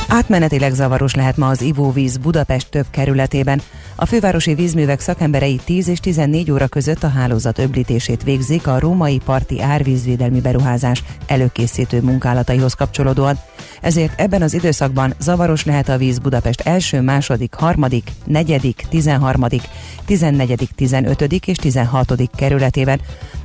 [0.09, 3.61] Átmenetileg zavaros lehet ma az ivóvíz Budapest több kerületében.
[3.97, 9.21] A fővárosi vízművek szakemberei 10 és 14 óra között a hálózat öblítését végzik a római
[9.25, 13.39] parti árvízvédelmi beruházás előkészítő munkálataihoz kapcsolódóan.
[13.87, 19.63] Ezért ebben az időszakban zavaros lehet a víz Budapest első, második, harmadik, negyedik, tizenharmadik,
[20.05, 23.01] tizennegyedik, tizenötödik és tizenhatodik kerületében.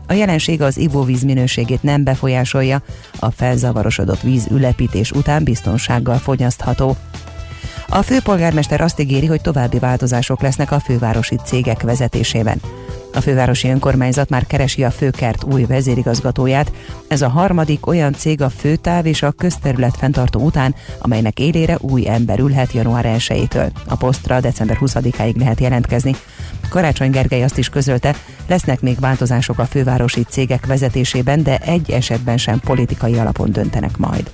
[0.08, 2.82] A jelenség az ivóvíz minőségét nem befolyásolja,
[3.20, 6.96] a felzavarosodott víz ülepítés után biztonsággal fogyasztható.
[7.88, 12.62] A főpolgármester azt ígéri, hogy további változások lesznek a fővárosi cégek vezetésében.
[13.14, 16.72] A fővárosi önkormányzat már keresi a főkert új vezérigazgatóját.
[17.08, 22.08] Ez a harmadik olyan cég a főtáv és a közterület fenntartó után, amelynek élére új
[22.08, 23.72] ember ülhet január 1-től.
[23.88, 26.16] A posztra december 20-áig lehet jelentkezni.
[26.70, 28.16] Karácsony Gergely azt is közölte,
[28.48, 34.32] lesznek még változások a fővárosi cégek vezetésében, de egy esetben sem politikai alapon döntenek majd.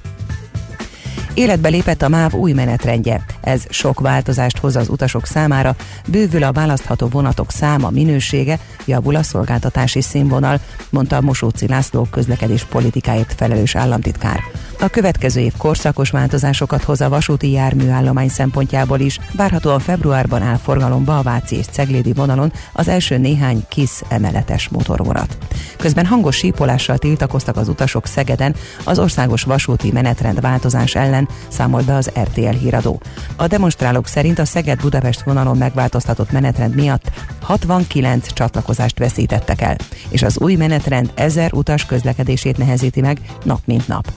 [1.38, 3.26] Életbe lépett a MÁV új menetrendje.
[3.42, 5.76] Ez sok változást hoz az utasok számára,
[6.08, 12.64] bővül a választható vonatok száma, minősége, javul a szolgáltatási színvonal, mondta a Mosóci László közlekedés
[12.64, 14.40] politikáért felelős államtitkár.
[14.80, 21.18] A következő év korszakos változásokat hoz a vasúti járműállomány szempontjából is, várhatóan februárban áll forgalomba
[21.18, 25.38] a Váci és Ceglédi vonalon az első néhány kis emeletes motorvonat.
[25.78, 31.96] Közben hangos sípolással tiltakoztak az utasok Szegeden az országos vasúti menetrend változás ellen, számol be
[31.96, 33.02] az RTL híradó.
[33.36, 37.12] A demonstrálók szerint a Szeged-Budapest vonalon megváltoztatott menetrend miatt
[37.42, 39.76] 69 csatlakozást veszítettek el,
[40.10, 44.12] és az új menetrend ezer utas közlekedését nehezíti meg nap mint nap.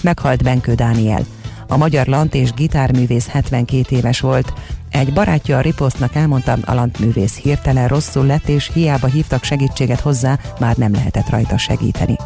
[0.00, 1.24] Meghalt Benkő Dániel.
[1.68, 4.52] A magyar lant és gitárművész 72 éves volt.
[4.90, 10.38] Egy barátja a riposztnak elmondta, a lantművész hirtelen rosszul lett, és hiába hívtak segítséget hozzá,
[10.58, 12.16] már nem lehetett rajta segíteni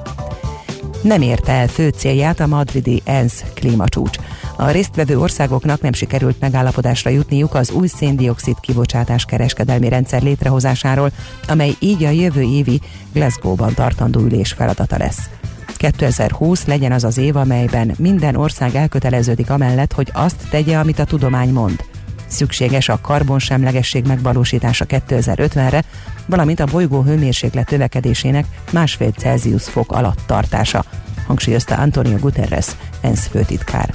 [1.06, 4.18] nem érte el fő célját a madridi ENSZ klímacsúcs.
[4.56, 11.10] A résztvevő országoknak nem sikerült megállapodásra jutniuk az új széndiokszid kibocsátás kereskedelmi rendszer létrehozásáról,
[11.48, 12.80] amely így a jövő évi
[13.12, 15.30] Glasgow-ban tartandó ülés feladata lesz.
[15.76, 21.04] 2020 legyen az az év, amelyben minden ország elköteleződik amellett, hogy azt tegye, amit a
[21.04, 21.95] tudomány mond.
[22.26, 25.84] Szükséges a karbonsemlegesség megvalósítása 2050-re,
[26.26, 30.84] valamint a bolygó hőmérséklet tövekedésének másfél Celsius fok alatt tartása,
[31.26, 32.66] hangsúlyozta Antonio Guterres,
[33.00, 33.90] ENSZ főtitkár.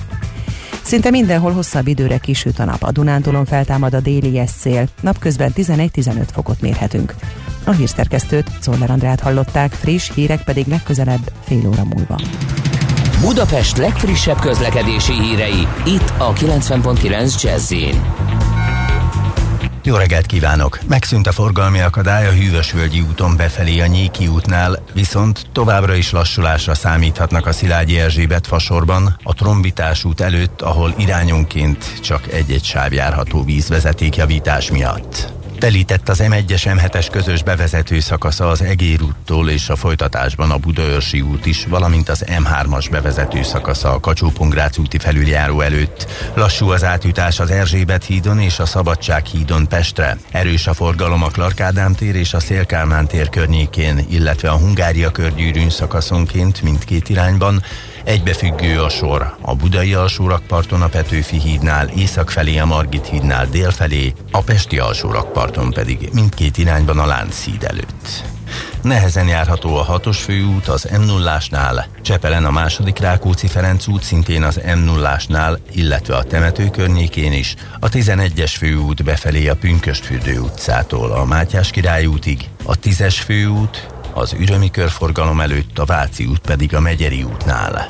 [0.81, 2.83] Szinte mindenhol hosszabb időre kisüt a nap.
[2.83, 7.15] A Dunántúlon feltámad a déli szél, napközben 11-15 fokot mérhetünk.
[7.63, 12.19] A hírszerkesztőt, Czoller Andrát hallották, friss hírek pedig legközelebb fél óra múlva.
[13.21, 17.73] Budapest legfrissebb közlekedési hírei, itt a 90.9 jazz
[19.83, 20.79] jó reggelt kívánok!
[20.87, 26.73] Megszűnt a forgalmi akadály a Hűvösvölgyi úton befelé a Nyéki útnál, viszont továbbra is lassulásra
[26.73, 33.43] számíthatnak a Szilágyi Erzsébet fasorban, a Trombitás út előtt, ahol irányonként csak egy-egy sáv járható
[33.43, 35.40] vízvezetékjavítás miatt.
[35.61, 41.21] Telített az M1-es M7-es közös bevezető szakasza az Egér úttól és a folytatásban a Budaörsi
[41.21, 44.31] út is, valamint az M3-as bevezető szakasza a kacsó
[44.77, 46.07] úti felüljáró előtt.
[46.33, 50.17] Lassú az átjutás az Erzsébet hídon és a Szabadság hídon Pestre.
[50.31, 55.69] Erős a forgalom a Klarkádám tér és a Szélkálmán tér környékén, illetve a Hungária körgyűrűn
[55.69, 57.63] szakaszonként mindkét irányban,
[58.03, 63.71] Egybefüggő a sor a Budai alsórakparton a Petőfi hídnál, észak felé a Margit hídnál, dél
[63.71, 68.23] felé, a Pesti alsórakparton pedig mindkét irányban a Lánchíd előtt.
[68.81, 71.39] Nehezen járható a hatos főút az m 0
[72.01, 75.19] Csepelen a második Rákóczi Ferenc út szintén az m 0
[75.71, 82.05] illetve a temető környékén is, a 11-es főút befelé a Pünköstfürdő utcától a Mátyás király
[82.05, 83.87] útig, a 10-es főút
[84.21, 87.87] az ürömi körforgalom előtt, a Váci út pedig a Megyeri útnál.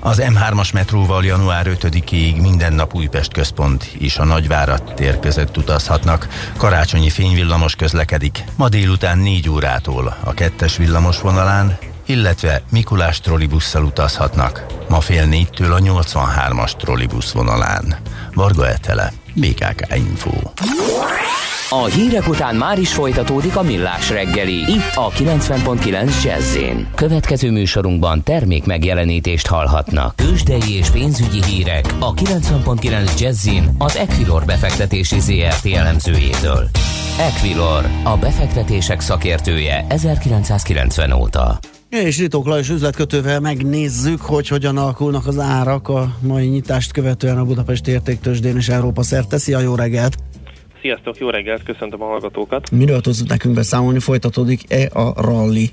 [0.00, 6.28] Az M3-as metróval január 5-ig minden nap Újpest központ és a Nagyvárat tér között utazhatnak.
[6.56, 14.66] Karácsonyi fényvillamos közlekedik ma délután 4 órától a kettes villamos vonalán, illetve Mikulás trollibusszal utazhatnak
[14.88, 17.96] ma fél négytől a 83-as trollibusz vonalán.
[18.34, 20.30] Varga Etele, BKK Info.
[21.72, 24.54] A hírek után már is folytatódik a millás reggeli.
[24.54, 26.56] Itt a 90.9 jazz
[26.94, 30.16] Következő műsorunkban termék megjelenítést hallhatnak.
[30.16, 36.68] Kősdei és pénzügyi hírek a 90.9 jazz az Equilor befektetési ZRT elemzőjétől.
[37.18, 41.58] Equilor, a befektetések szakértője 1990 óta.
[41.88, 47.44] És Ritók Lajos üzletkötővel megnézzük, hogy hogyan alakulnak az árak a mai nyitást követően a
[47.44, 49.38] Budapesti Értéktősdén és Európa szerte.
[49.38, 50.16] Szia, jó reggelt!
[50.80, 52.70] Sziasztok, jó reggelt, köszöntöm a hallgatókat.
[52.70, 55.70] Miről tudsz nekünk beszámolni, folytatódik-e a rally?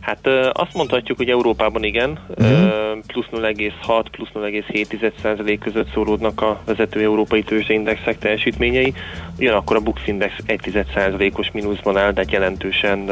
[0.00, 2.98] Hát azt mondhatjuk, hogy Európában igen, uh-huh.
[3.06, 8.94] plusz 0,6, plusz 0,7 között szólódnak a vezető európai tőzsdeindexek teljesítményei,
[9.38, 13.10] ugyanakkor a Bux Index 1 os mínuszban áll, de jelentősen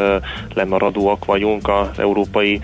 [0.55, 2.61] lemaradóak vagyunk az európai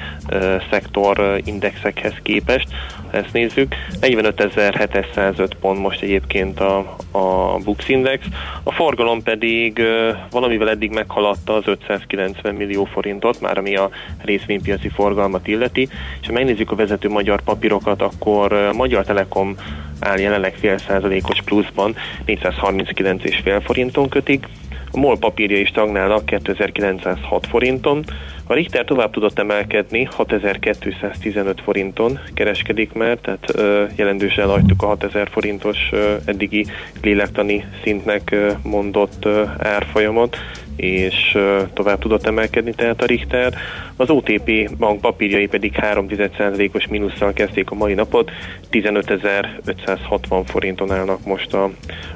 [0.71, 2.69] szektor indexekhez képest
[3.15, 3.75] ezt nézzük.
[4.01, 8.27] 45.705 pont most egyébként a, a Bux Index,
[8.63, 9.83] a forgalom pedig
[10.31, 13.91] valamivel eddig meghaladta az 590 millió forintot, már ami a
[14.23, 15.89] részvénypiaci forgalmat illeti,
[16.21, 19.57] és ha megnézzük a vezető magyar papírokat, akkor Magyar Telekom
[20.01, 21.95] áll jelenleg fél százalékos pluszban,
[22.27, 24.47] 439,5 forinton kötik,
[24.95, 28.05] a MOL papírja is stagnálnak 2906 forinton,
[28.47, 32.19] a Richter tovább tudott emelkedni, 6215 forinton.
[32.35, 36.67] Kereskedik már, tehát ö, jelentősen hagytuk a 6000 forintos ö, eddigi
[37.03, 40.37] lélektani szintnek ö, mondott ö, árfolyamot,
[40.77, 41.39] és
[41.73, 43.55] tovább tudott emelkedni tehát a Richter.
[43.97, 48.31] Az OTP bank papírjai pedig 3,1%-os mínusszal kezdték a mai napot,
[48.71, 51.71] 15.560 forinton állnak most a,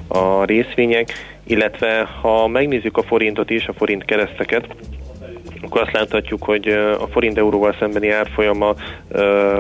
[0.08, 4.66] a részvények, illetve ha megnézzük a forintot és a forint kereszteket,
[5.62, 6.68] akkor azt láthatjuk, hogy
[7.00, 8.74] a forint euróval szembeni árfolyama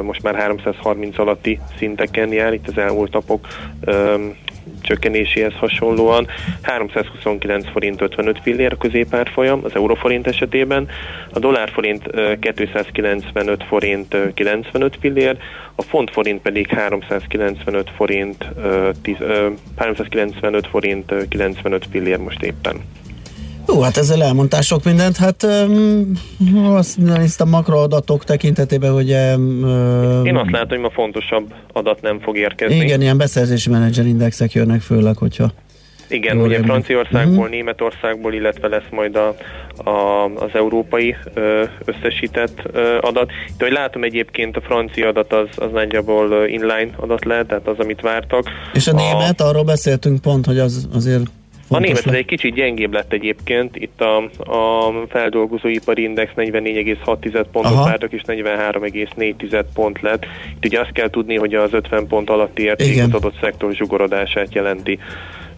[0.02, 3.46] most már 330 alatti szinteken jár, itt az elmúlt napok
[4.80, 6.26] csökkenéséhez hasonlóan
[6.62, 10.88] 329 forint 55 fillér középárfolyam az euróforint esetében,
[11.32, 12.10] a dollárforint
[12.40, 15.36] 295 forint 95 fillér,
[15.74, 18.48] a font forint pedig 395 forint
[19.02, 19.16] 10,
[19.76, 22.76] 395 forint 95 fillér most éppen.
[23.68, 25.16] Jó, hát ezzel elmondtál sok mindent.
[25.16, 26.12] Hát um,
[26.74, 29.10] azt néztem makroadatok tekintetében, hogy...
[29.10, 32.76] Um, Én azt látom, hogy ma fontosabb adat nem fog érkezni.
[32.76, 35.52] Igen, ilyen beszerzési menedzserindexek jönnek főleg, hogyha...
[36.10, 37.50] Igen, ugye Franciaországból, uh-huh.
[37.50, 39.36] Németországból, illetve lesz majd a,
[39.90, 41.16] a, az európai
[41.84, 42.62] összesített
[43.00, 43.30] adat.
[43.48, 47.78] Itt, hogy látom egyébként a francia adat az, az nagyjából inline adat lehet, tehát az,
[47.78, 48.48] amit vártak.
[48.72, 51.30] És a, a német, arról beszéltünk pont, hogy az azért
[51.68, 54.16] a német egy kicsit gyengébb lett egyébként, itt a,
[54.52, 60.26] a feldolgozóipari index 44,6 pontot vártak, és 43,4 pont lett.
[60.56, 64.54] Itt ugye azt kell tudni, hogy az 50 pont alatti érték az adott szektor zsugorodását
[64.54, 64.98] jelenti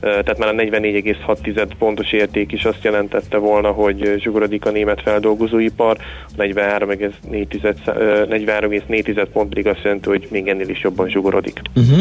[0.00, 5.96] tehát már a 44,6 pontos érték is azt jelentette volna, hogy zsugorodik a német feldolgozóipar,
[6.38, 11.60] 43,4 pont pedig azt jelenti, hogy még ennél is jobban zsugorodik.
[11.74, 12.00] Uh-huh.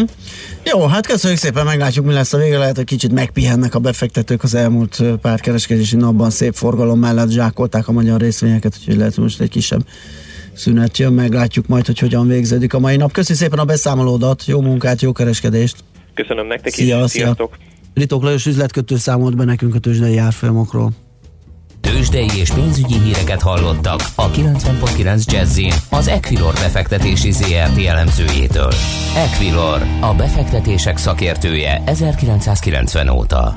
[0.64, 4.44] Jó, hát köszönjük szépen, meglátjuk mi lesz a vége, lehet, hogy kicsit megpihennek a befektetők
[4.44, 9.42] az elmúlt pár kereskedési napban szép forgalom mellett zsákolták a magyar részvényeket, úgyhogy lehet most
[9.42, 9.82] egy kisebb
[10.54, 13.12] szünet jön, meglátjuk majd, hogy hogyan végződik a mai nap.
[13.12, 15.76] Köszönjük szépen a beszámolódat, jó munkát, jó kereskedést!
[16.14, 17.56] Köszönöm nektek Szia, is, sziasztok!
[17.58, 17.69] Szia.
[17.94, 20.92] Ritok Lajos üzletkötő számolt be nekünk a tőzsdei árfolyamokról.
[21.82, 28.74] Tőzsdei és pénzügyi híreket hallottak a 90.9 jazz az Equilor befektetési ZRT elemzőjétől.
[29.16, 33.54] Equilor, a befektetések szakértője 1990 óta.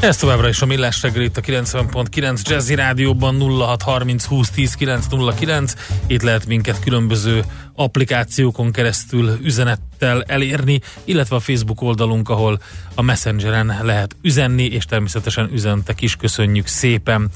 [0.00, 5.74] Ez továbbra is a Millás reggel itt a 90.9 Jazzy Rádióban 0630 20 10 909.
[6.06, 7.44] Itt lehet minket különböző
[7.74, 12.60] applikációkon keresztül üzenettel elérni, illetve a Facebook oldalunk, ahol
[12.94, 17.28] a Messengeren lehet üzenni, és természetesen üzentek is, köszönjük szépen.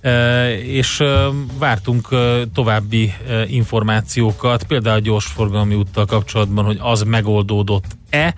[0.00, 1.04] E, és e,
[1.58, 8.34] vártunk e, további e, információkat, például a gyorsforgalmi úttal kapcsolatban, hogy az megoldódott-e,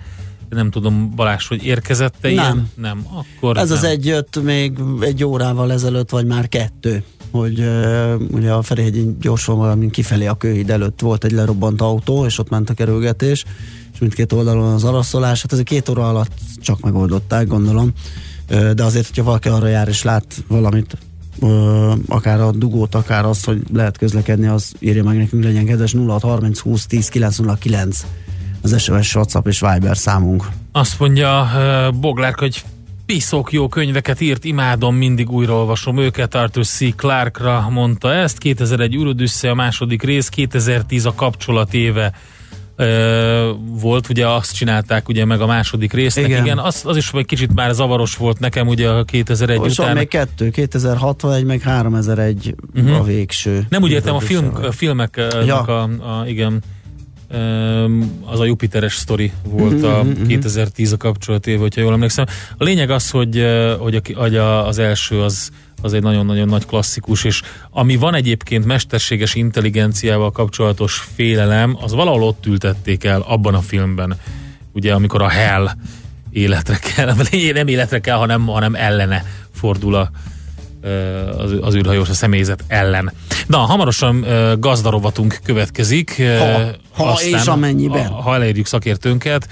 [0.49, 2.31] nem tudom, Balázs, hogy érkezette Nem.
[2.31, 2.71] ilyen?
[2.75, 3.05] Nem.
[3.11, 3.77] Akkor Ez nem.
[3.77, 9.15] az egy jött még egy órával ezelőtt, vagy már kettő, hogy uh, ugye a Ferihegyi
[9.19, 13.45] gyorsvonal, mint kifelé a kőhíd előtt volt egy lerobbant autó, és ott ment a kerülgetés,
[13.93, 16.31] és mindkét oldalon az araszolás, hát ez a két óra alatt
[16.61, 17.91] csak megoldották, gondolom,
[18.51, 20.97] uh, de azért, hogyha valaki arra jár és lát valamit,
[21.39, 25.93] uh, akár a dugót, akár azt, hogy lehet közlekedni, az írja meg nekünk, legyen kedves
[25.93, 28.05] 0630 20 10 909
[28.73, 30.47] az SMS, WhatsApp és Viber számunk.
[30.71, 31.49] Azt mondja
[31.99, 32.63] Boglárk, hogy
[33.05, 36.35] piszok jó könyveket írt, imádom, mindig újraolvasom őket.
[36.35, 36.95] Arthur C.
[36.95, 38.37] Clarkra mondta ezt.
[38.37, 42.11] 2001 Ürödüssze a második rész, 2010 a kapcsolat éve
[42.75, 43.51] ö,
[43.81, 46.57] volt, ugye azt csinálták ugye meg a második résznek, igen, Igen.
[46.57, 49.95] az, az is egy kicsit már zavaros volt nekem ugye a 2001 Most után.
[49.95, 52.85] még kettő, 2061, meg 3001 Mhm.
[52.85, 52.99] uh-huh.
[52.99, 53.65] a végső.
[53.69, 55.61] Nem úgy értem a, film, a filmeknek Ja.
[55.61, 56.61] a, a, igen,
[58.25, 60.27] az a Jupiteres sztori volt a Mhm, mhm.
[60.27, 62.25] 2010 a kapcsolatéve, hogyha jól emlékszem.
[62.57, 63.45] A lényeg az, hogy,
[63.79, 63.95] hogy,
[64.35, 65.49] a, az első az,
[65.81, 72.23] az egy nagyon-nagyon nagy klasszikus, és ami van egyébként mesterséges intelligenciával kapcsolatos félelem, az valahol
[72.23, 74.17] ott ültették el abban a filmben,
[74.71, 75.69] ugye amikor a Hell
[76.29, 77.13] életre kell,
[77.53, 79.23] nem életre kell, hanem, hanem ellene
[79.53, 80.11] fordul a,
[81.37, 83.13] az, az űrhajós a személyzet ellen.
[83.47, 84.25] Na, hamarosan
[84.59, 86.21] gazdarovatunk következik.
[86.39, 88.05] Ha- ha és amennyiben.
[88.07, 89.47] Ha, ha elérjük szakértőnket,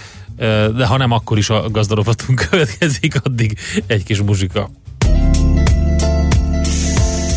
[0.76, 3.58] de ha nem, akkor is a gazdarovatunk következik, addig
[3.88, 4.70] egy kis muzsika.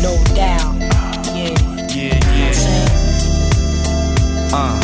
[0.01, 0.77] No doubt.
[1.35, 1.53] Yeah.
[1.95, 2.57] Yeah, yeah.
[4.51, 4.79] Uh,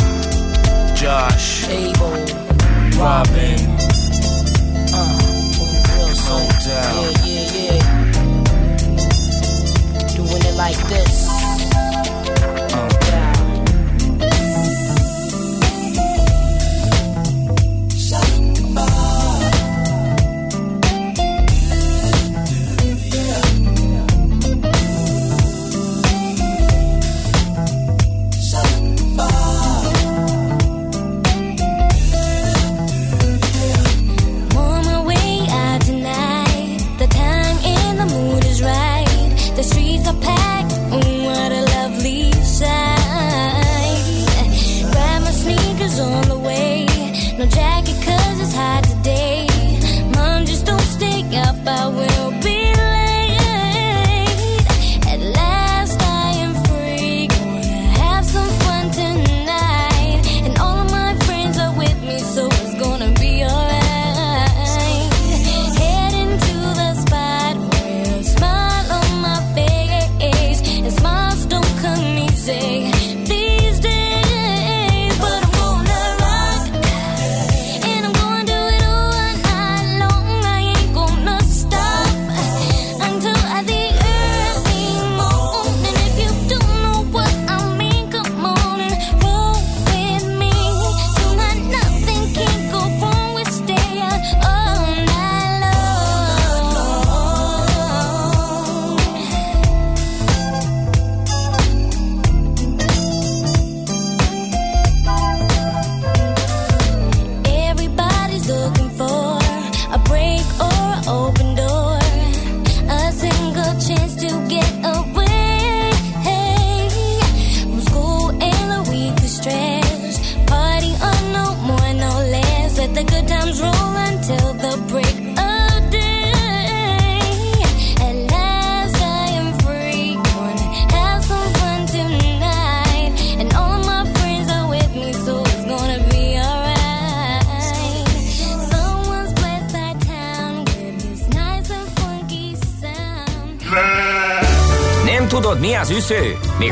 [1.00, 2.46] Josh, Abel.
[2.98, 3.65] Robin,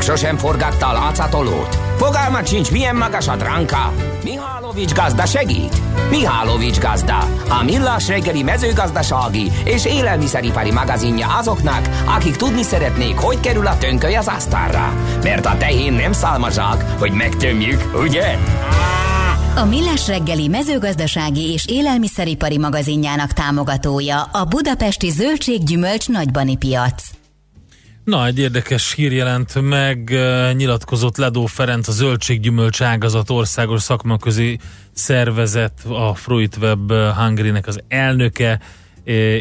[0.05, 1.77] sosem forgatta a látszatolót?
[1.97, 3.93] Fogalmat sincs, milyen magas a dránka?
[4.23, 5.81] Mihálovics gazda segít?
[6.09, 7.17] Mihálovics gazda,
[7.49, 14.15] a millás reggeli mezőgazdasági és élelmiszeripari magazinja azoknak, akik tudni szeretnék, hogy kerül a tönköly
[14.15, 14.93] az asztalra.
[15.23, 18.37] Mert a tehén nem szálmazsák, hogy megtömjük, ugye?
[19.55, 27.14] A Millás reggeli mezőgazdasági és élelmiszeripari magazinjának támogatója a Budapesti Zöldséggyümölcs Nagybani Piac.
[28.05, 30.09] Na, egy érdekes hír jelent meg,
[30.55, 34.59] nyilatkozott Ledó Ferenc, a zöldséggyümölcs ágazat országos szakmaközi
[34.93, 38.59] szervezet, a Fruitweb Hungary-nek az elnöke,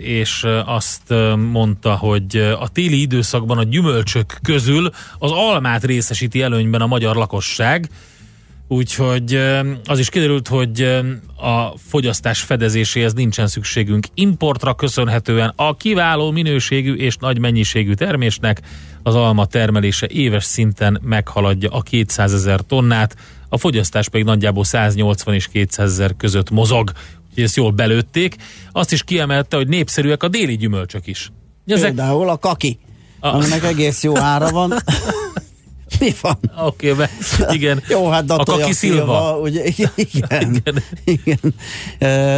[0.03, 1.15] és azt
[1.51, 7.89] mondta, hogy a téli időszakban a gyümölcsök közül az almát részesíti előnyben a magyar lakosság,
[8.69, 9.41] Úgyhogy
[9.85, 10.83] az is kiderült, hogy
[11.37, 18.61] a fogyasztás fedezéséhez nincsen szükségünk importra köszönhetően a kiváló minőségű és nagy mennyiségű termésnek
[19.03, 23.17] az alma termelése éves szinten meghaladja a 200 ezer tonnát,
[23.49, 26.93] a fogyasztás pedig nagyjából 180 és 200 ezer között mozog.
[27.29, 28.37] Úgyhogy ezt jól belőtték.
[28.73, 31.31] Azt is kiemelte, hogy népszerűek a déli gyümölcsök is.
[31.67, 31.95] Ezek...
[31.95, 32.79] Például a kaki,
[33.21, 33.29] a...
[33.29, 34.73] aminek egész jó ára van.
[36.01, 36.39] Mi van?
[36.67, 37.07] Oké, okay,
[37.51, 37.83] igen.
[37.89, 39.39] Jó, hát a datolja kaki szilva.
[39.43, 41.55] Ugye, igen, igen, igen.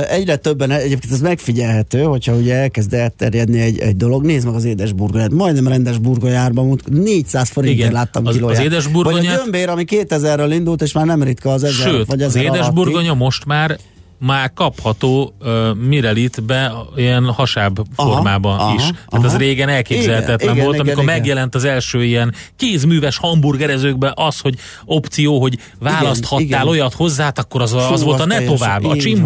[0.09, 4.65] Egyre többen, egyébként ez megfigyelhető, hogyha ugye elkezd elterjedni egy, egy dolog, nézd meg az
[4.65, 8.59] édesburgonyát, majdnem rendes burgonyárban, 400 forintért láttam az- kilóját.
[8.59, 12.07] az édesburgonyát- Vagy a gyömbér, ami 2000-ről indult, és már nem ritka az 1000 Sőt,
[12.07, 13.19] vagy az 1000 édesburgonya alatti.
[13.19, 13.79] most már
[14.19, 18.83] már kapható uh, Mirelitbe ilyen hasább Aha, formában aha, is.
[18.83, 19.25] Tehát aha.
[19.25, 21.17] az régen elképzelhetetlen Igen, volt, igen, amikor igen.
[21.17, 24.55] megjelent az első ilyen kézműves hamburgerezőkben az, hogy
[24.85, 26.69] opció, hogy választhattál igen.
[26.69, 29.23] olyat hozzá, akkor az, Fú, az volt a ne tovább, a van, így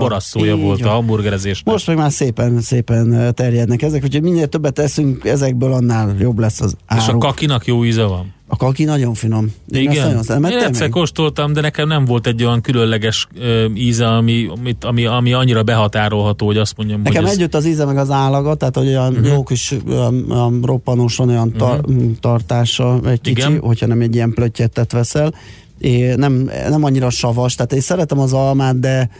[0.61, 1.63] volt a hamburgerezés.
[1.65, 6.61] Most meg már szépen, szépen terjednek ezek, úgyhogy minél többet eszünk ezekből, annál jobb lesz
[6.61, 8.35] az És a kakinak jó íze van.
[8.53, 9.55] A kaki nagyon finom.
[9.73, 12.61] Én Igen, nagyon szeretem, mert én egyszer tényleg- kóstoltam, de nekem nem volt egy olyan
[12.61, 17.37] különleges ö, íze, ami, amit, ami, ami annyira behatárolható, hogy azt mondjam, Nekem hogy ez,
[17.39, 19.27] együtt az íze meg az állaga, tehát hogy olyan uh-huh.
[19.27, 22.11] jó kis olyan, olyan roppanós van olyan tar- uh-huh.
[22.21, 23.59] tartása egy kicsi, Igen.
[23.59, 25.35] hogyha nem egy ilyen plötyettet veszel.
[25.79, 29.11] É, nem, nem annyira savas, tehát én szeretem az almát, de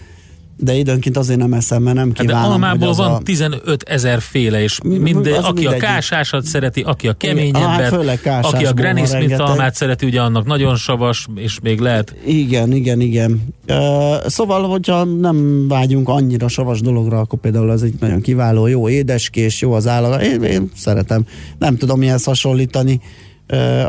[0.63, 3.19] de időnként azért nem eszem, mert nem Hát de kívánom, almából van a...
[3.19, 5.79] 15 ezer féle, és minden, az aki a mindegy.
[5.89, 9.41] kásásat szereti, aki a Igen, hát keményebbet, főleg kásásból aki a Granny Smith rengeteg.
[9.41, 13.43] almát szereti, ugye annak nagyon savas, és még lehet Igen, igen, igen.
[13.69, 18.89] Uh, szóval, hogyha nem vágyunk annyira savas dologra, akkor például az egy nagyon kiváló, jó
[18.89, 20.23] édeskés, jó az állaga.
[20.23, 21.25] Én, én szeretem.
[21.59, 23.01] Nem tudom mihez hasonlítani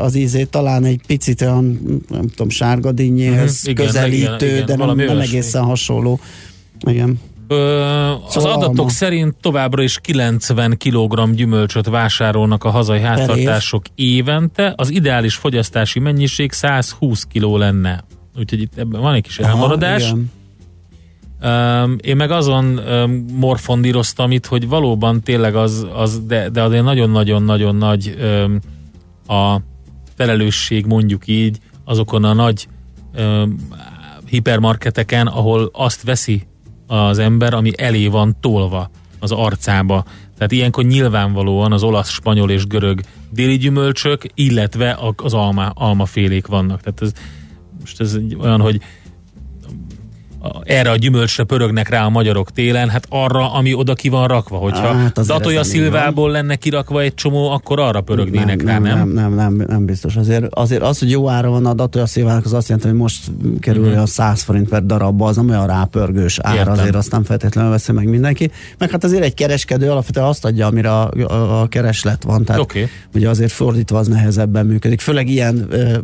[0.02, 4.76] az ízét, talán egy picit olyan, nem tudom, sárgadínyéhez Mhm, igen, közelítő, igen, igen, de
[4.76, 6.20] nem, nem egészen hasonló.
[6.82, 7.20] Igen.
[7.48, 7.80] Ö,
[8.10, 8.90] az Szóval adatok alma.
[8.90, 16.52] szerint továbbra is 90 kg gyümölcsöt vásárolnak a hazai háztartások évente, az ideális fogyasztási mennyiség
[16.52, 18.04] 120 kg lenne.
[18.38, 20.02] Úgyhogy itt ebben van egy kis elmaradás.
[20.02, 20.30] igen.
[21.44, 26.82] Um, én meg azon um, morfondíroztam itt, hogy valóban tényleg az, az de, de azért
[26.82, 28.58] nagyon-nagyon-nagyon nagy um,
[29.36, 29.60] a
[30.16, 32.68] felelősség mondjuk így azokon a nagy
[33.18, 33.56] um,
[34.26, 36.46] hipermarketeken, ahol azt veszi
[36.92, 40.04] az ember, ami elé van tolva az arcába.
[40.34, 46.80] Tehát ilyenkor nyilvánvalóan az olasz, spanyol és görög déli gyümölcsök, illetve az alma, almafélék vannak.
[46.80, 47.12] Tehát ez,
[47.80, 48.80] most ez olyan, hogy
[50.64, 54.56] erre a gyümölcsre pörögnek rá a magyarok télen, hát arra, ami oda ki van rakva.
[54.56, 58.96] Hogyha Hát hát nem így Szilvából lenne kirakva egy csomó, akkor arra pörögnének rá, nem?
[58.98, 60.16] nem, nem, nem, nem biztos.
[60.16, 63.30] Azért, azért az, hogy jó ára van a Datoya Szilvának, az azt jelenti, hogy most
[63.60, 63.98] kerül Mhm.
[64.00, 66.72] a 100 forint per darabba, az nem olyan rápörgős ár, Értem.
[66.72, 68.50] azért azt nem feltétlenül veszi meg mindenki.
[68.78, 72.44] Meg hát azért egy kereskedő alapvetően azt adja, amire a, a, a kereslet van.
[72.44, 72.88] Tehát Oké.
[73.14, 75.00] ugye azért fordítva az nehezebben működik.
[75.00, 75.96] Főleg ilyen ö,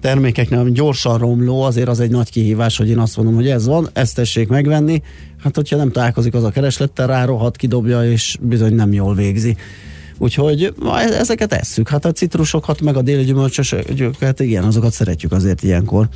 [0.00, 3.66] termékeknél, ami gyorsan romló, azért az egy nagy kihívás, hogy én azt mondom, hogy ez
[3.66, 5.02] van, ezt tessék megvenni.
[5.42, 9.56] Hát, hogyha nem találkozik az a kereslettel, rárohat, kidobja, és bizony nem jól végzi.
[10.18, 11.88] Úgyhogy e- ezeket esszük.
[11.88, 16.08] Hát a citrusokat, meg a déli gyümölcsöket, igen, azokat szeretjük azért ilyenkor.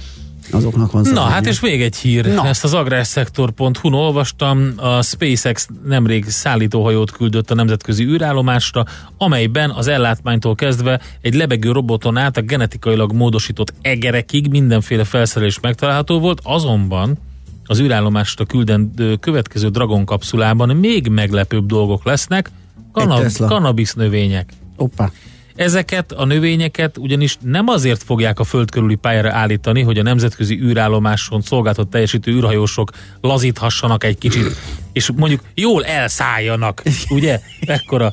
[0.51, 1.31] Azoknak van Na, szerénye.
[1.31, 2.35] hát és még egy hír.
[2.35, 2.47] Na.
[2.47, 4.73] Ezt az agrárszektor.hu-n olvastam.
[4.77, 8.85] A SpaceX nemrég szállítóhajót küldött a nemzetközi űrállomásra,
[9.19, 16.19] amelyben az ellátmánytól kezdve egy lebegő roboton át a genetikailag módosított egerekig mindenféle felszerelés megtalálható
[16.21, 17.19] volt, azonban
[17.67, 22.51] az űrállomásra küldendő következő Dragon kapszulában még meglepőbb dolgok lesznek,
[22.93, 23.47] Kana- Tesla.
[23.47, 24.53] cannabis növények.
[24.77, 25.11] Hoppá.
[25.55, 30.61] Ezeket a növényeket ugyanis nem azért fogják a föld körüli pályára állítani, hogy a nemzetközi
[30.61, 32.91] űrállomáson szolgáltat teljesítő űrhajósok
[33.21, 34.47] lazíthassanak egy kicsit,
[34.93, 37.41] és mondjuk jól elszálljanak, ugye?
[37.61, 38.13] Ekkora.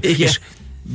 [0.00, 0.40] és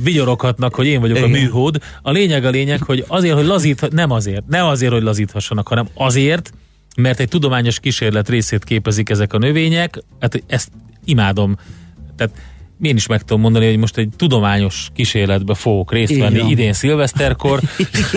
[0.02, 1.28] vigyoroghatnak, hogy én vagyok Igen.
[1.28, 1.82] a műhód.
[2.02, 5.88] A lényeg a lényeg, hogy azért, hogy lazít, nem azért, nem azért, hogy lazíthassanak, hanem
[5.94, 6.52] azért,
[6.96, 10.70] mert egy tudományos kísérlet részét képezik ezek a növények, hát ezt
[11.04, 11.56] imádom.
[12.16, 12.34] Tehát
[12.82, 16.50] én is meg tudom mondani, hogy most egy tudományos kísérletbe fogok részt venni van.
[16.50, 17.60] idén szilveszterkor,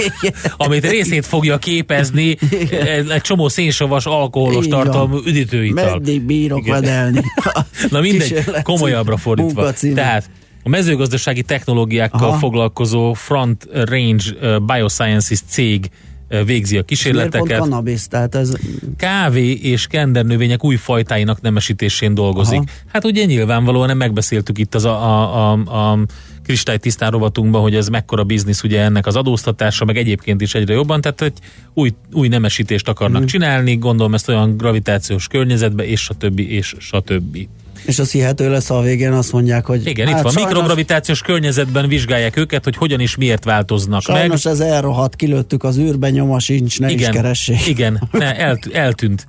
[0.58, 2.38] amit részét fogja képezni
[2.70, 4.84] egy, csomó szénsavas alkoholos van.
[4.84, 5.90] tartalmú üdítőital.
[5.90, 6.82] Meddig bírok Igen.
[6.82, 7.22] vedelni?
[7.90, 9.62] Na mindegy, komolyabbra fordítva.
[9.62, 9.94] munkacím.
[9.94, 10.30] Tehát
[10.64, 12.38] a mezőgazdasági technológiákkal Aha.
[12.38, 14.24] foglalkozó Front Range
[14.60, 15.90] Biosciences cég
[16.28, 17.60] végzi a Miért pont kísérleteket.
[17.60, 18.08] cannabis?
[18.08, 18.54] Tehát ez
[18.98, 22.58] Kávé és kendernövények új fajtáinak nemesítésén dolgozik.
[22.58, 22.66] Aha.
[22.88, 26.00] Hát ugye nyilvánvalóan nem megbeszéltük itt az a, a, a, a
[26.44, 31.02] kristálytisztán rovatunkban, hogy ez mekkora biznisz ugye ennek az adóztatása, meg egyébként is egyre jobban,
[31.02, 31.38] tehát egy
[31.74, 33.30] új, új nemesítést akarnak Mhm.
[33.30, 36.40] csinálni, gondolom ezt olyan gravitációs környezetbe, és stb.
[36.40, 37.38] és stb.
[37.86, 40.32] És az hihető lesz, a végén azt mondják, hogy Igen, hát itt van.
[40.32, 44.54] sajnos, Mikrogravitációs környezetben vizsgálják őket, hogy hogyan és miért változnak Sajnos meg.
[44.54, 47.68] ez elrohadt, kilőttük az űrbe, nyoma sincs, ne igen, is keressék.
[47.68, 49.28] igen, ne, elt, eltűnt.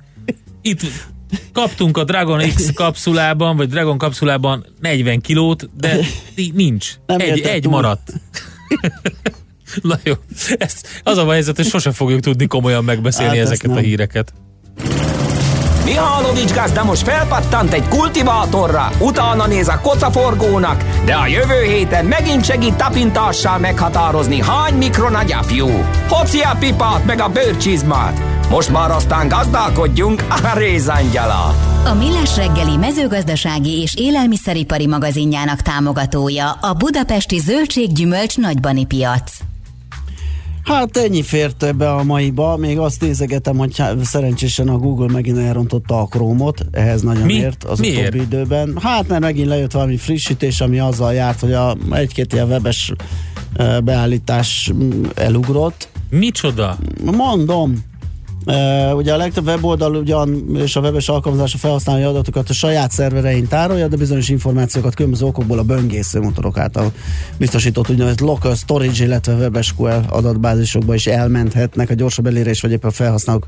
[0.61, 0.81] Itt
[1.53, 5.97] kaptunk a Dragon X kapszulában, vagy Dragon kapszulában 40 kilót, de
[6.35, 6.93] ni- nincs.
[7.05, 7.71] Nem egy, egy túl.
[7.71, 8.13] maradt.
[9.81, 10.13] Na jó,
[10.57, 14.33] ezt, az a helyzet, hogy sose fogjuk tudni komolyan megbeszélni Hát ezeket a híreket.
[15.89, 22.45] Mihálovics gazda most felpattant egy kultivátorra, utána néz a kocaforgónak, de a jövő héten megint
[22.45, 25.67] segít tapintással meghatározni, hány mikron a gyapjú.
[26.09, 28.21] Hoci a pipát meg a bőrcsizmát.
[28.49, 31.55] Most már aztán gazdálkodjunk a rézangyalat.
[31.85, 39.31] A Millás reggeli mezőgazdasági és élelmiszeripari magazinjának támogatója a Budapesti Zöldséggyümölcs Nagybani piac.
[40.63, 46.01] Hát ennyi fért ebbe a maiba, még azt nézegetem, hogy szerencsésen a Google megint elrontotta
[46.01, 47.33] a Chrome-ot, ehhez nagyon Mi?
[47.33, 47.99] ért az Miért?
[47.99, 48.77] utóbbi időben.
[48.81, 52.93] Hát mert megint lejött valami frissítés, ami azzal járt, hogy a egy-két ilyen webes
[53.83, 55.87] beállítás mm, elugrott.
[56.09, 56.77] Micsoda?
[57.03, 57.83] Mondom,
[58.45, 62.91] Uh, ugye a legtöbb weboldal ugyan, és a webes alkalmazás a felhasználói adatokat a saját
[62.91, 66.91] szerverein tárolja, de bizonyos információkat különböző okokból a böngésző motorok által
[67.37, 72.93] biztosított úgynevezett local storage, illetve WebSQL adatbázisokba is elmenthetnek a gyorsabb elérés, vagy éppen a
[72.93, 73.47] felhasználók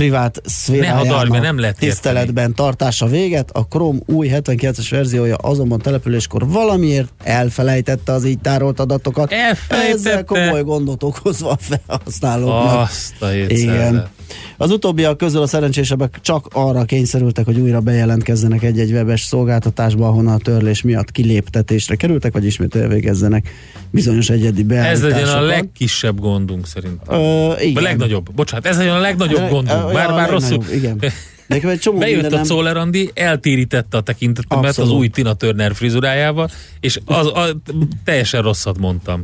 [0.00, 3.50] privát Ne szférájának lehet tiszteletben tartása véget.
[3.50, 9.32] A Chrome új 79-es verziója azonban településkor valamiért elfelejtette az így tárolt adatokat.
[9.68, 12.80] Ezzel komoly gondot okozva a felhasználóknak.
[12.80, 13.32] Azt a.
[13.32, 14.08] Igen.
[14.56, 20.34] Az utóbbiak közül a szerencsésebbek csak arra kényszerültek, hogy újra bejelentkezzenek egy-egy webes szolgáltatásba, ahonnan
[20.34, 23.48] a törlés miatt kiléptetésre kerültek, vagy ismét elvégezzenek
[23.90, 25.18] bizonyos egyedi Ez beállításokat.
[25.18, 27.18] legyen a legkisebb gondunk szerintem.
[27.20, 27.82] Ö, igen.
[27.82, 28.32] A legnagyobb.
[28.34, 29.89] Bocsánat, ez legyen a legnagyobb gondunk.
[29.92, 30.64] Bár ja, a már rosszul.
[30.74, 31.00] igen.
[31.46, 34.90] Nekem egy csomó Bejött mindenem- a Czoller Andi, eltérítette a tekintetemet Abszolút.
[34.90, 37.60] az új Tina Turner frizurájával, és az, a,
[38.04, 39.22] teljesen rosszat mondtam.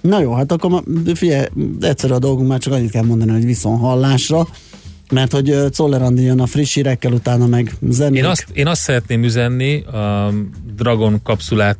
[0.00, 0.82] Na jó, hát akkor
[1.14, 1.46] figyelj,
[1.80, 4.48] egyszerű a dolgunk, már csak annyit kell mondani, hogy viszont hallásra,
[5.10, 8.18] mert hogy Czoller Andi jön a friss hírekkel, utána meg zenék.
[8.18, 10.32] Én azt, én azt szeretném üzenni a
[10.76, 11.78] Dragon kapszulát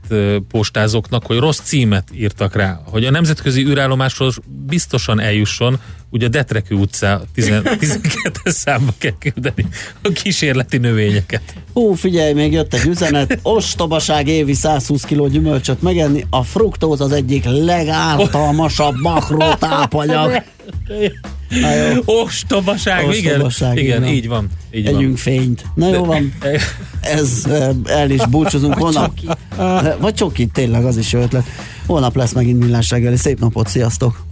[0.48, 5.80] postázóknak, hogy rossz címet írtak rá, hogy a nemzetközi űrállomáshoz biztosan eljusson,
[6.12, 9.66] ugye a Detrekő utca 12 számba kell küldeni
[10.02, 11.42] a kísérleti növényeket.
[11.72, 13.38] Hú, figyelj, még jött egy üzenet.
[13.42, 16.26] Ostobaság évi 120 kg gyümölcsöt megenni.
[16.30, 20.30] A fruktóz az egyik legártalmasabb makrótápanyag.
[21.60, 22.00] Na jó.
[22.04, 24.48] Ostobaság, igen, Ostobaság, igen, így így van.
[24.70, 25.16] Így Együnk van.
[25.16, 25.64] fényt.
[25.74, 26.34] Na jó van.
[27.00, 27.46] Ez
[27.84, 29.12] el is búcsúzunk holnap.
[30.00, 31.44] Vagy csoki, tényleg az is jó ötlet.
[31.86, 33.16] Holnap lesz megint millás reggeli.
[33.16, 34.31] Szép napot, sziasztok!